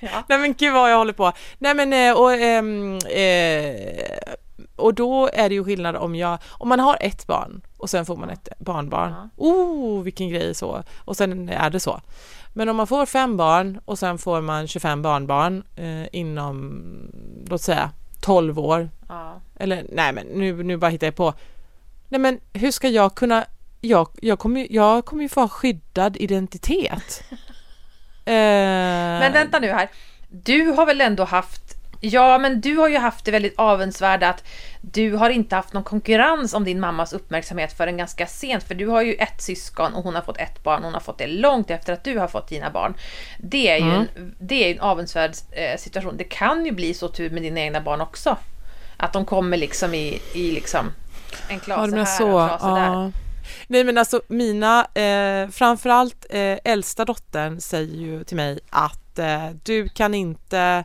Nej 0.28 0.38
men 0.38 0.54
gud 0.54 0.72
vad 0.72 0.92
jag 0.92 0.98
håller 0.98 1.12
på. 1.12 1.32
Nej 1.58 1.74
men 1.74 1.92
eh, 1.92 2.12
och, 2.20 2.32
ehm, 2.32 2.98
eh, 2.98 3.74
och 4.80 4.94
då 4.94 5.30
är 5.32 5.48
det 5.48 5.54
ju 5.54 5.64
skillnad 5.64 5.96
om 5.96 6.14
jag, 6.14 6.38
om 6.48 6.68
man 6.68 6.80
har 6.80 6.96
ett 7.00 7.26
barn 7.26 7.60
och 7.76 7.90
sen 7.90 8.06
får 8.06 8.16
man 8.16 8.30
ett 8.30 8.48
barnbarn. 8.58 9.30
Oh, 9.36 10.02
vilken 10.02 10.28
grej 10.28 10.54
så. 10.54 10.82
Och 10.98 11.16
sen 11.16 11.48
är 11.48 11.70
det 11.70 11.80
så. 11.80 12.00
Men 12.52 12.68
om 12.68 12.76
man 12.76 12.86
får 12.86 13.06
fem 13.06 13.36
barn 13.36 13.80
och 13.84 13.98
sen 13.98 14.18
får 14.18 14.40
man 14.40 14.68
25 14.68 15.02
barnbarn 15.02 15.62
eh, 15.76 16.06
inom, 16.12 16.82
låt 17.48 17.62
säga 17.62 17.90
12 18.20 18.58
år. 18.58 18.90
Ja. 19.08 19.40
Eller 19.56 19.86
nej 19.92 20.12
men 20.12 20.26
nu, 20.26 20.62
nu 20.62 20.76
bara 20.76 20.90
hittar 20.90 21.06
jag 21.06 21.16
på. 21.16 21.34
Nej 22.08 22.20
men 22.20 22.40
hur 22.52 22.70
ska 22.70 22.88
jag 22.88 23.14
kunna, 23.14 23.44
jag, 23.80 24.08
jag, 24.22 24.38
kommer, 24.38 24.66
jag 24.70 25.04
kommer 25.04 25.22
ju 25.22 25.28
få 25.28 25.40
ha 25.40 25.48
skyddad 25.48 26.16
identitet. 26.16 27.22
eh, 28.24 28.32
Men 28.34 29.32
vänta 29.32 29.58
nu 29.58 29.68
här. 29.68 29.90
Du 30.28 30.64
har 30.64 30.86
väl 30.86 31.00
ändå 31.00 31.24
haft, 31.24 31.76
ja 32.00 32.38
men 32.38 32.60
du 32.60 32.76
har 32.76 32.88
ju 32.88 32.98
haft 32.98 33.24
det 33.24 33.30
väldigt 33.30 33.58
avundsvärda 33.58 34.28
att 34.28 34.44
du 34.80 35.12
har 35.12 35.30
inte 35.30 35.56
haft 35.56 35.72
någon 35.72 35.84
konkurrens 35.84 36.54
om 36.54 36.64
din 36.64 36.80
mammas 36.80 37.12
uppmärksamhet 37.12 37.76
förrän 37.76 37.96
ganska 37.96 38.26
sent. 38.26 38.62
För 38.62 38.74
du 38.74 38.86
har 38.86 39.02
ju 39.02 39.14
ett 39.14 39.42
syskon 39.42 39.94
och 39.94 40.04
hon 40.04 40.14
har 40.14 40.22
fått 40.22 40.38
ett 40.38 40.62
barn. 40.62 40.84
Hon 40.84 40.94
har 40.94 41.00
fått 41.00 41.18
det 41.18 41.26
långt 41.26 41.70
efter 41.70 41.92
att 41.92 42.04
du 42.04 42.18
har 42.18 42.28
fått 42.28 42.48
dina 42.48 42.70
barn. 42.70 42.94
Det 43.38 43.68
är 43.68 43.78
ju 43.78 43.90
en, 43.90 44.08
det 44.38 44.64
är 44.64 44.74
en 44.74 44.80
avundsvärd 44.80 45.32
eh, 45.50 45.78
situation. 45.78 46.16
Det 46.16 46.24
kan 46.24 46.66
ju 46.66 46.72
bli 46.72 46.94
så 46.94 47.08
tur 47.08 47.30
med 47.30 47.42
dina 47.42 47.60
egna 47.60 47.80
barn 47.80 48.00
också. 48.00 48.36
Att 48.96 49.12
de 49.12 49.24
kommer 49.24 49.56
liksom 49.56 49.94
i, 49.94 50.20
i 50.34 50.50
liksom 50.52 50.92
en 51.48 51.60
klase 51.60 51.96
Ja, 51.96 52.04
här 52.04 52.18
så. 52.18 52.32
och 52.32 52.42
en 52.42 52.48
klase 52.48 52.66
där. 52.66 53.12
Nej 53.66 53.84
men 53.84 53.98
alltså 53.98 54.22
mina, 54.28 54.86
eh, 54.94 55.48
framförallt 55.48 56.26
eh, 56.30 56.58
äldsta 56.64 57.04
dottern 57.04 57.60
säger 57.60 57.96
ju 57.96 58.24
till 58.24 58.36
mig 58.36 58.60
att 58.70 59.18
eh, 59.18 59.50
du 59.62 59.88
kan 59.88 60.14
inte, 60.14 60.84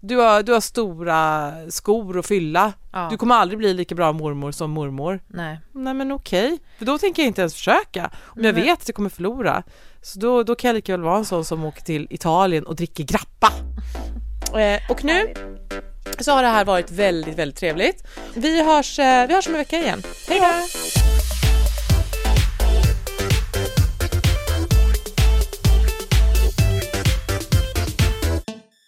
du 0.00 0.16
har, 0.16 0.42
du 0.42 0.52
har 0.52 0.60
stora 0.60 1.52
skor 1.68 2.18
att 2.18 2.26
fylla. 2.26 2.72
Ja. 2.92 3.08
Du 3.10 3.16
kommer 3.16 3.34
aldrig 3.34 3.58
bli 3.58 3.74
lika 3.74 3.94
bra 3.94 4.12
mormor 4.12 4.52
som 4.52 4.70
mormor. 4.70 5.20
Nej. 5.26 5.60
Nej 5.72 5.94
men 5.94 6.12
okej, 6.12 6.58
för 6.78 6.84
då 6.84 6.98
tänker 6.98 7.22
jag 7.22 7.26
inte 7.26 7.40
ens 7.40 7.54
försöka. 7.54 8.10
Om 8.22 8.44
jag 8.44 8.54
Nej. 8.54 8.64
vet 8.64 8.80
att 8.80 8.88
jag 8.88 8.94
kommer 8.94 9.10
förlora. 9.10 9.62
Så 10.02 10.18
då, 10.18 10.42
då 10.42 10.54
kan 10.54 10.68
jag 10.68 10.74
lika 10.74 10.92
väl 10.92 11.02
vara 11.02 11.18
en 11.18 11.24
sån 11.24 11.44
som 11.44 11.64
åker 11.64 11.82
till 11.82 12.06
Italien 12.10 12.66
och 12.66 12.76
dricker 12.76 13.04
grappa. 13.04 13.52
Eh, 14.50 14.90
och 14.90 15.04
nu 15.04 15.34
så 16.18 16.32
har 16.32 16.42
det 16.42 16.48
här 16.48 16.64
varit 16.64 16.90
väldigt, 16.90 17.38
väldigt 17.38 17.58
trevligt. 17.58 18.06
Vi 18.34 18.64
hörs, 18.64 18.98
eh, 18.98 19.26
vi 19.26 19.34
hörs 19.34 19.46
om 19.46 19.54
en 19.54 19.58
vecka 19.58 19.78
igen. 19.78 20.02
Hej 20.28 20.40
då! 20.40 21.19